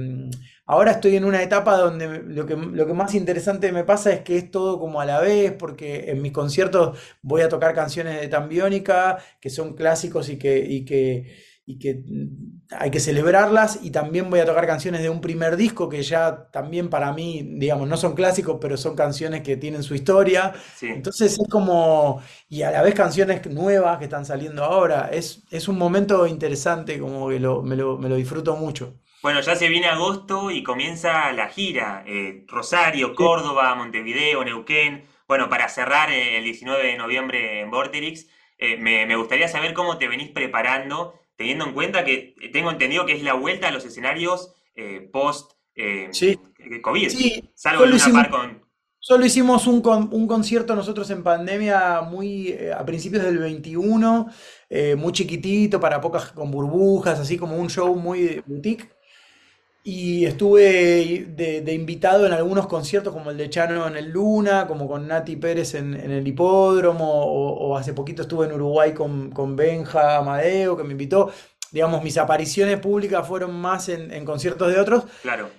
ahora 0.66 0.92
estoy 0.92 1.16
en 1.16 1.26
una 1.26 1.42
etapa 1.42 1.78
donde 1.78 2.24
lo 2.24 2.46
que, 2.46 2.56
lo 2.56 2.86
que 2.86 2.94
más 2.94 3.16
interesante 3.16 3.72
me 3.72 3.84
pasa 3.84 4.12
es 4.12 4.22
que 4.22 4.38
es 4.38 4.52
todo 4.52 4.80
como 4.80 5.02
a 5.02 5.06
la 5.06 5.20
vez, 5.20 5.54
porque 5.54 6.12
en 6.12 6.22
mis 6.22 6.32
conciertos 6.32 6.98
voy 7.22 7.42
a 7.42 7.50
tocar 7.50 7.74
canciones 7.74 8.22
de 8.22 8.28
Tambiónica, 8.28 9.18
que 9.40 9.50
son 9.50 9.76
clásicos 9.76 10.30
y 10.30 10.38
que, 10.38 10.60
y 10.60 10.86
que 10.86 11.46
y 11.66 11.80
que 11.80 11.96
mm, 11.96 12.66
hay 12.72 12.92
que 12.92 13.00
celebrarlas 13.00 13.80
y 13.82 13.92
también 13.92 14.30
voy 14.30 14.40
a 14.40 14.46
tocar 14.46 14.68
canciones 14.68 15.02
de 15.02 15.10
un 15.10 15.22
primer 15.22 15.58
disco 15.58 15.90
que 15.90 16.04
ya 16.04 16.50
también 16.52 16.90
para 16.90 17.12
mí, 17.14 17.56
digamos, 17.58 17.88
no 17.88 17.98
son 17.98 18.14
clásicos, 18.16 18.58
pero 18.62 18.78
son 18.78 18.96
canciones 18.96 19.42
que 19.42 19.58
tienen 19.58 19.84
su 19.84 19.96
historia. 19.96 20.54
Entonces 20.82 21.40
es 21.40 21.48
como, 21.50 22.22
y 22.50 22.62
a 22.62 22.72
la 22.72 22.82
vez 22.82 22.94
canciones 22.94 23.46
nuevas 23.48 23.98
que 23.98 24.06
están 24.06 24.26
saliendo 24.26 24.64
ahora, 24.64 25.10
es, 25.12 25.44
es 25.52 25.68
un 25.68 25.78
momento 25.78 26.28
interesante, 26.28 27.00
como 27.00 27.30
que 27.30 27.40
lo, 27.40 27.64
me, 27.64 27.76
lo, 27.76 28.16
disfruto 28.16 28.56
mucho. 28.56 29.00
Bueno, 29.26 29.42
ya 29.42 29.56
se 29.56 29.70
viene 29.70 29.88
agosto 29.88 30.52
y 30.52 30.62
comienza 30.62 31.32
la 31.32 31.48
gira, 31.48 32.04
eh, 32.06 32.44
Rosario, 32.48 33.16
Córdoba, 33.16 33.74
Montevideo, 33.74 34.46
Neuquén. 34.46 35.06
Bueno, 35.28 35.50
para 35.50 35.68
cerrar 35.68 36.12
eh, 36.12 36.38
el 36.38 36.44
19 36.44 36.86
de 36.86 36.96
noviembre 36.96 37.62
en 37.62 37.72
Vorterix, 37.72 38.28
eh, 38.60 38.78
me, 38.78 39.08
me 39.08 39.16
gustaría 39.16 39.48
saber 39.48 39.74
cómo 39.74 39.98
te 39.98 40.08
venís 40.08 40.30
preparando 40.30 41.16
teniendo 41.38 41.66
en 41.66 41.74
cuenta 41.74 42.06
que 42.06 42.36
tengo 42.54 42.70
entendido 42.70 43.08
que 43.08 43.14
es 43.14 43.24
la 43.24 43.34
vuelta 43.34 43.70
a 43.70 43.72
los 43.72 43.84
escenarios 43.86 44.54
post 45.12 45.54
COVID. 46.84 47.10
Sí, 47.10 47.50
Salvo 47.56 47.86
en 47.86 47.94
una 47.94 48.30
con. 48.30 48.64
Solo 49.00 49.26
hicimos 49.26 49.66
un, 49.66 49.82
un, 50.12 50.28
concierto 50.28 50.76
nosotros 50.76 51.10
en 51.10 51.24
pandemia 51.24 52.02
muy 52.02 52.56
a 52.78 52.86
principios 52.86 53.24
del 53.24 53.40
21, 53.40 54.28
muy 54.98 55.14
chiquitito, 55.14 55.80
para 55.80 56.00
pocas 56.00 56.32
con 56.32 56.52
burbujas, 56.52 57.20
así 57.20 57.38
como 57.38 57.58
un 57.58 57.72
show 57.72 57.96
muy 57.96 58.44
boutique. 58.46 58.95
Y 59.88 60.26
estuve 60.26 61.28
de, 61.36 61.74
invitado 61.74 62.26
en 62.26 62.34
algunos 62.34 62.66
conciertos, 62.66 63.14
como 63.14 63.30
el 63.30 63.38
de 63.38 63.52
Chano 63.52 63.86
en 63.86 63.96
el 63.96 64.10
Luna, 64.10 64.66
como 64.66 64.88
con 64.88 65.08
Nati 65.08 65.36
Pérez 65.36 65.76
en, 65.76 65.94
el 65.94 66.28
hipódromo, 66.28 67.06
o, 67.08 67.78
hace 67.78 67.94
poquito 67.94 68.24
estuve 68.24 68.48
en 68.48 68.54
Uruguay 68.54 68.96
con, 68.96 69.30
con 69.30 69.56
Benja 69.56 70.18
Amadeo, 70.18 70.76
que 70.76 70.84
me 70.84 70.94
invitó. 70.94 71.32
Digamos, 71.72 72.04
mis 72.04 72.18
apariciones 72.18 72.80
públicas 72.80 73.28
fueron 73.28 73.54
más 73.54 73.88
en, 73.90 74.12
en 74.12 74.26
conciertos 74.26 74.74
de 74.74 74.80
otros. 74.80 75.04
Claro. 75.22 75.52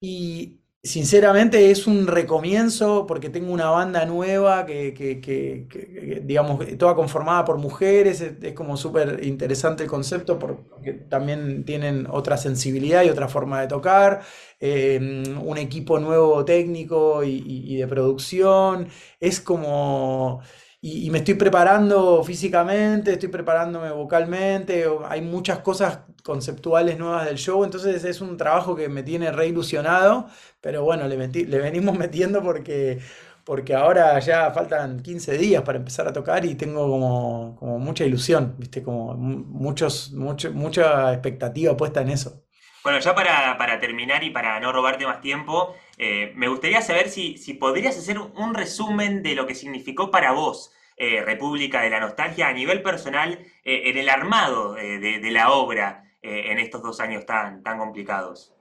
Y, 0.00 0.60
Sinceramente 0.84 1.70
es 1.70 1.86
un 1.86 2.06
recomienzo 2.06 3.06
porque 3.06 3.30
tengo 3.30 3.50
una 3.54 3.70
banda 3.70 4.04
nueva 4.04 4.66
que, 4.66 6.20
digamos, 6.22 6.60
toda 6.76 6.94
conformada 6.94 7.42
por 7.46 7.56
mujeres, 7.56 8.20
es, 8.20 8.52
como 8.52 8.76
súper 8.76 9.24
interesante 9.24 9.84
el 9.84 9.88
concepto 9.88 10.38
porque 10.38 10.92
también 10.92 11.64
tienen 11.64 12.06
otra 12.10 12.36
sensibilidad 12.36 13.02
y 13.02 13.08
otra 13.08 13.28
forma 13.28 13.62
de 13.62 13.68
tocar, 13.68 14.20
eh, 14.60 15.24
un 15.42 15.56
equipo 15.56 15.98
nuevo 15.98 16.44
técnico 16.44 17.24
y 17.24 17.76
de 17.76 17.88
producción, 17.88 18.88
es 19.20 19.40
como 19.40 20.42
y, 20.86 21.10
me 21.10 21.18
estoy 21.18 21.32
preparando 21.34 22.22
físicamente, 22.24 23.12
estoy 23.12 23.30
preparándome 23.30 23.90
vocalmente, 23.90 24.84
hay 25.08 25.22
muchas 25.22 25.60
cosas 25.60 26.00
conceptuales 26.22 26.98
nuevas 26.98 27.24
del 27.24 27.38
show, 27.38 27.64
entonces 27.64 28.04
es 28.04 28.20
un 28.20 28.36
trabajo 28.36 28.76
que 28.76 28.90
me 28.90 29.02
tiene 29.02 29.32
re 29.32 29.48
ilusionado, 29.48 30.26
pero 30.60 30.84
bueno, 30.84 31.08
le, 31.08 31.16
le 31.28 31.58
venimos 31.58 31.96
metiendo 31.98 32.42
porque, 32.42 32.98
porque 33.44 33.74
ahora 33.74 34.18
ya 34.20 34.50
faltan 34.52 35.00
15 35.00 35.38
días 35.38 35.62
para 35.62 35.78
empezar 35.78 36.06
a 36.06 36.12
tocar 36.12 36.44
y 36.44 36.54
tengo 36.54 36.86
como, 36.86 37.56
como 37.58 37.78
mucha 37.78 38.04
ilusión, 38.04 38.54
¿viste? 38.58 38.82
Como 38.82 39.14
muchos, 39.14 40.12
mucho, 40.12 40.52
mucha 40.52 41.12
expectativa 41.14 41.74
puesta 41.76 42.02
en 42.02 42.10
eso. 42.10 42.43
Bueno, 42.84 42.98
ya 43.00 43.14
para, 43.14 43.56
para 43.56 43.80
terminar 43.80 44.22
y 44.24 44.30
para 44.30 44.60
no 44.60 44.70
robarte 44.70 45.06
más 45.06 45.22
tiempo, 45.22 45.74
eh, 45.96 46.34
me 46.36 46.48
gustaría 46.48 46.82
saber 46.82 47.08
si, 47.08 47.38
si, 47.38 47.54
podrías 47.54 47.96
hacer 47.96 48.18
un 48.18 48.52
resumen 48.52 49.22
de 49.22 49.34
lo 49.34 49.46
que 49.46 49.54
significó 49.54 50.10
para 50.10 50.32
vos 50.32 50.70
eh, 50.98 51.22
República 51.22 51.80
de 51.80 51.88
la 51.88 51.98
Nostalgia 51.98 52.48
a 52.48 52.52
nivel 52.52 52.82
personal 52.82 53.38
eh, 53.64 53.88
en 53.88 53.96
el 53.96 54.10
armado 54.10 54.74
de, 54.74 55.30
la 55.30 55.50
obra 55.50 56.04
en 56.20 56.58
estos 56.58 56.82
dos 56.82 57.00
años 57.00 57.24
tan, 57.24 57.62
tan 57.62 57.78
complicados. 57.78 58.54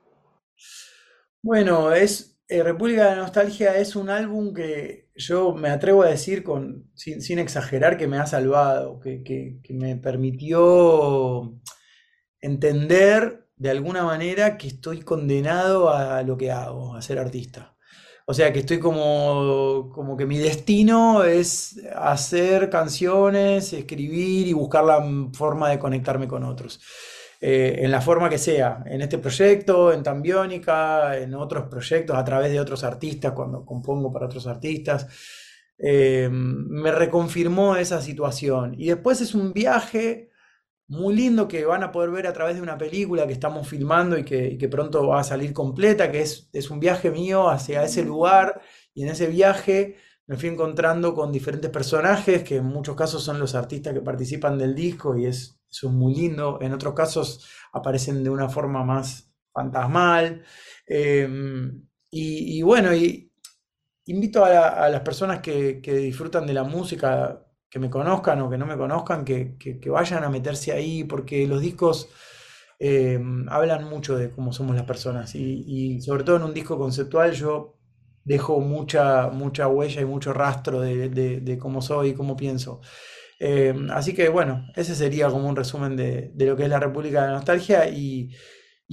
Bueno, 1.41 1.91
es 1.91 2.39
República 2.47 3.03
de 3.05 3.15
la 3.17 3.21
Nostalgia 3.23 3.77
es 3.77 3.95
un 3.95 4.09
álbum 4.09 4.53
que 4.53 5.09
yo 5.15 5.53
me 5.53 5.69
atrevo 5.69 6.03
a 6.03 6.07
decir 6.07 6.43
con, 6.43 6.89
sin, 6.93 7.39
exagerar 7.39 7.97
que 7.97 8.07
me 8.07 8.17
ha 8.17 8.25
salvado, 8.25 9.01
que, 9.01 9.21
que 9.21 9.73
me 9.73 9.97
permitió 9.97 11.59
entender 12.39 13.42
de 13.55 13.69
alguna 13.69 14.03
manera 14.03 14.57
que 14.57 14.67
estoy 14.67 15.01
condenado 15.01 15.89
a 15.89 16.21
lo 16.23 16.37
que 16.37 16.51
hago, 16.51 16.95
a 16.95 17.01
ser 17.01 17.19
artista. 17.19 17.73
O 18.25 18.33
sea 18.33 18.53
que 18.53 18.59
estoy 18.59 18.79
como, 18.79 19.91
como 19.93 20.15
que 20.15 20.25
mi 20.25 20.37
destino 20.37 21.23
es 21.23 21.81
hacer 21.95 22.69
canciones, 22.69 23.73
escribir 23.73 24.47
y 24.47 24.53
buscar 24.53 24.85
la 24.85 25.03
forma 25.33 25.69
de 25.69 25.79
conectarme 25.79 26.27
con 26.27 26.43
otros. 26.43 26.79
Eh, 27.41 27.83
en 27.83 27.91
la 27.91 27.99
forma 27.99 28.29
que 28.29 28.37
sea, 28.37 28.81
en 28.85 29.01
este 29.01 29.17
proyecto, 29.17 29.91
en 29.91 30.01
Tambiónica, 30.01 31.17
en 31.17 31.33
otros 31.33 31.65
proyectos, 31.69 32.15
a 32.15 32.23
través 32.23 32.51
de 32.51 32.61
otros 32.61 32.85
artistas, 32.85 33.33
cuando 33.33 33.65
compongo 33.65 34.13
para 34.13 34.27
otros 34.27 34.47
artistas. 34.47 35.07
Eh, 35.77 36.29
me 36.31 36.91
reconfirmó 36.91 37.75
esa 37.75 38.01
situación. 38.01 38.75
Y 38.77 38.87
después 38.87 39.19
es 39.19 39.35
un 39.35 39.51
viaje 39.51 40.29
muy 40.87 41.15
lindo 41.15 41.47
que 41.47 41.65
van 41.65 41.83
a 41.83 41.91
poder 41.91 42.11
ver 42.11 42.27
a 42.27 42.33
través 42.33 42.55
de 42.55 42.61
una 42.61 42.77
película 42.77 43.25
que 43.27 43.33
estamos 43.33 43.67
filmando 43.67 44.17
y 44.17 44.23
que, 44.25 44.69
pronto 44.69 45.07
va 45.07 45.21
a 45.21 45.23
salir 45.23 45.53
completa, 45.53 46.11
que 46.11 46.21
es, 46.21 46.49
es, 46.53 46.69
un 46.69 46.79
viaje 46.79 47.11
mío 47.11 47.49
hacia 47.49 47.83
ese 47.83 48.03
lugar. 48.03 48.61
Y 48.93 49.03
en 49.03 49.09
ese 49.09 49.27
viaje 49.27 49.97
me 50.27 50.37
fui 50.37 50.49
encontrando 50.49 51.13
con 51.13 51.31
diferentes 51.31 51.69
personajes 51.71 52.43
que 52.43 52.57
en 52.57 52.65
muchos 52.65 52.95
casos 52.95 53.23
son 53.23 53.39
los 53.39 53.55
artistas 53.55 53.93
que 53.93 54.01
participan 54.01 54.57
del 54.57 54.75
disco 54.75 55.17
y 55.17 55.25
es, 55.25 55.59
eso 55.69 55.87
es 55.87 55.93
muy 55.93 56.15
lindo, 56.15 56.59
en 56.61 56.73
otros 56.73 56.93
casos 56.93 57.47
aparecen 57.73 58.23
de 58.23 58.29
una 58.29 58.49
forma 58.49 58.83
más 58.83 59.31
fantasmal. 59.53 60.43
Em, 60.87 61.87
y, 62.11 62.61
bueno, 62.61 62.93
y 62.95 63.31
invito 64.05 64.45
a, 64.45 64.89
las 64.89 65.01
personas 65.01 65.39
que, 65.39 65.81
que 65.81 65.95
disfrutan 65.95 66.45
de 66.45 66.53
la 66.53 66.63
música 66.63 67.43
que 67.73 67.79
me 67.79 67.89
conozcan 67.89 68.39
o 68.41 68.51
que 68.51 68.57
no 68.59 68.67
me 68.67 68.77
conozcan, 68.77 69.25
que, 69.25 69.79
vayan 69.87 70.23
a 70.23 70.29
meterse 70.29 70.71
ahí, 70.71 71.05
porque 71.05 71.47
los 71.47 71.59
discos 71.59 72.07
eh, 72.77 73.19
hablan 73.47 73.85
mucho 73.85 74.15
de 74.15 74.29
cómo 74.29 74.53
somos 74.53 74.75
las 74.75 74.85
personas. 74.85 75.33
Y, 75.33 75.99
sobre 76.01 76.23
todo 76.23 76.35
en 76.35 76.43
un 76.43 76.53
disco 76.53 76.77
conceptual 76.77 77.31
yo 77.31 77.79
dejo 78.23 78.59
mucha, 78.59 79.29
mucha 79.29 79.67
huella 79.67 80.01
y 80.01 80.05
mucho 80.05 80.33
rastro 80.33 80.81
de, 80.81 81.57
cómo 81.59 81.81
soy 81.81 82.09
y 82.09 82.13
cómo 82.13 82.37
pienso. 82.37 82.79
Eh, 83.39 83.73
así 83.89 84.13
que 84.13 84.29
bueno, 84.29 84.67
ese 84.75 84.93
sería 84.93 85.29
como 85.29 85.49
un 85.49 85.55
resumen 85.55 85.95
de, 85.95 86.31
lo 86.37 86.55
que 86.55 86.63
es 86.63 86.69
la 86.69 86.79
República 86.79 87.21
de 87.21 87.27
la 87.29 87.33
Nostalgia 87.33 87.89
y, 87.89 88.29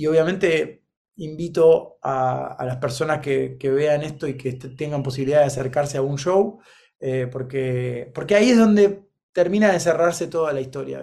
obviamente 0.09 0.87
invito 1.17 1.99
a, 2.03 2.65
las 2.65 2.79
personas 2.79 3.21
que, 3.21 3.59
que, 3.61 3.69
vean 3.69 4.01
esto 4.05 4.27
y 4.27 4.39
que 4.39 4.55
tengan 4.55 5.03
posibilidad 5.03 5.41
de 5.41 5.47
acercarse 5.47 5.99
a 5.99 6.03
un 6.03 6.17
show 6.17 6.61
eh, 7.01 7.29
porque, 7.31 8.11
porque 8.15 8.35
ahí 8.37 8.51
es 8.51 8.59
donde 8.59 9.03
termina 9.33 9.73
de 9.73 9.81
cerrarse 9.81 10.27
toda 10.27 10.53
la 10.53 10.61
historia, 10.61 11.03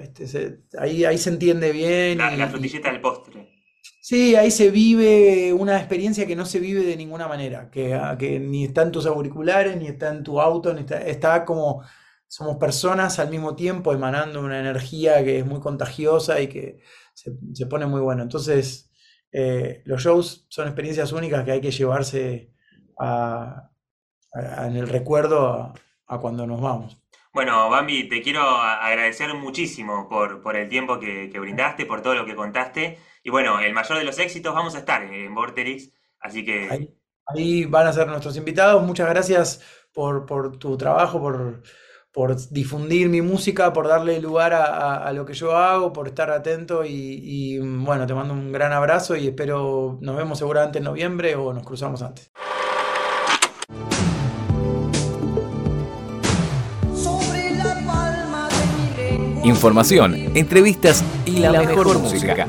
ahí, 0.78 1.06
ahí 1.06 1.18
se 1.18 1.30
entiende 1.30 1.72
bien. 1.72 2.18
La, 2.18 2.48
frutilleta 2.48 2.92
del 2.92 3.02
postre. 3.02 3.54
Sí, 4.02 4.36
ahí 4.36 4.52
se 4.52 4.70
vive 4.72 5.52
una 5.54 5.78
experiencia 5.78 6.26
que 6.26 6.36
no 6.36 6.46
se 6.46 6.60
vive 6.60 6.84
de 6.84 6.96
ninguna 6.96 7.28
manera, 7.28 7.70
que, 7.70 7.94
ah, 7.94 8.16
que 8.18 8.40
ni 8.40 8.66
está 8.66 8.84
en 8.84 8.92
tus 8.92 9.06
auriculares, 9.06 9.76
ni 9.78 9.88
está 9.88 10.10
en 10.10 10.24
tu 10.24 10.40
auto, 10.40 10.74
ni 10.74 10.82
está, 10.82 11.02
está 11.02 11.44
como 11.46 11.84
somos 12.30 12.58
personas 12.58 13.20
al 13.20 13.30
mismo 13.30 13.56
tiempo 13.56 13.94
emanando 13.94 14.42
una 14.42 14.60
energía 14.60 15.24
que 15.24 15.40
es 15.40 15.46
muy 15.46 15.60
contagiosa 15.60 16.40
y 16.42 16.48
que 16.48 16.80
se, 17.14 17.32
se 17.54 17.66
pone 17.68 17.86
muy 17.86 18.02
bueno. 18.02 18.24
Entonces, 18.24 18.92
eh, 19.32 19.82
los 19.86 20.02
shows 20.04 20.46
son 20.50 20.68
experiencias 20.68 21.12
únicas 21.12 21.44
que 21.46 21.52
hay 21.52 21.62
que 21.62 21.72
llevarse 21.72 22.52
a- 23.00 23.70
a- 24.34 24.68
en 24.68 24.76
el 24.78 24.88
recuerdo 24.88 25.74
a, 26.08 26.20
cuando 26.20 26.46
nos 26.48 26.62
vamos. 26.62 26.98
Bueno, 27.34 27.70
Bambi, 27.70 28.10
te 28.10 28.22
quiero 28.22 28.42
agradecer 28.42 29.34
muchísimo 29.36 30.10
por, 30.10 30.42
por 30.42 30.56
el 30.58 30.68
tiempo 30.70 31.00
que, 31.00 31.30
que 31.30 31.40
brindaste, 31.40 31.86
por 31.86 32.02
todo 32.02 32.16
lo 32.16 32.26
que 32.26 32.36
contaste. 32.36 33.00
Y 33.24 33.30
bueno, 33.30 33.60
el 33.60 33.74
mayor 33.74 33.98
de 34.00 34.04
los 34.06 34.18
éxitos, 34.20 34.54
vamos 34.56 34.76
a 34.76 34.80
estar 34.80 35.04
en 35.04 35.34
Vorterix, 35.36 35.92
así 36.20 36.44
que 36.46 36.68
Ahí, 36.70 36.98
ahí 37.26 37.66
van 37.66 37.88
a 37.88 37.94
ser 37.94 38.08
nuestros 38.08 38.36
invitados. 38.38 38.84
Muchas 38.84 39.10
gracias 39.10 39.62
por, 39.94 40.26
por 40.26 40.58
tu 40.58 40.78
trabajo, 40.78 41.20
por, 41.20 41.64
por 42.12 42.36
difundir 42.50 43.10
mi 43.10 43.22
música, 43.22 43.74
por 43.74 43.88
darle 43.88 44.20
lugar 44.22 44.54
a, 44.54 44.66
a- 44.66 45.08
a 45.08 45.14
lo 45.14 45.26
que 45.26 45.34
yo 45.34 45.56
hago, 45.56 45.94
por 45.94 46.08
estar 46.08 46.30
atento 46.32 46.84
y, 46.86 46.92
y, 47.24 47.60
bueno, 47.60 48.06
te 48.08 48.14
mando 48.14 48.34
un 48.34 48.52
gran 48.52 48.74
abrazo 48.74 49.16
y 49.16 49.28
espero 49.28 49.98
nos 50.02 50.16
vemos 50.18 50.40
seguramente 50.40 50.80
en 50.80 50.86
noviembre 50.86 51.36
o 51.36 51.54
nos 51.54 51.64
cruzamos 51.66 52.02
antes. 52.02 52.32
Información, 59.48 60.14
entrevistas 60.36 61.02
y 61.26 61.40
la, 61.40 61.54
mejor, 61.54 62.00
música. 62.00 62.46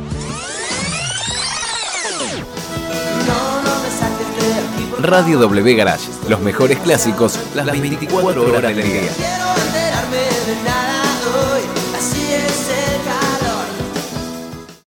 Por 4.91 5.09
Radio 5.09 5.39
W 5.39 5.75
Garage, 5.77 6.09
los 6.29 6.41
mejores 6.41 6.77
clásicos 6.79 7.39
las 7.55 7.67
24 7.67 8.53
horas 8.53 8.75
del 8.75 8.85
día. 8.85 9.78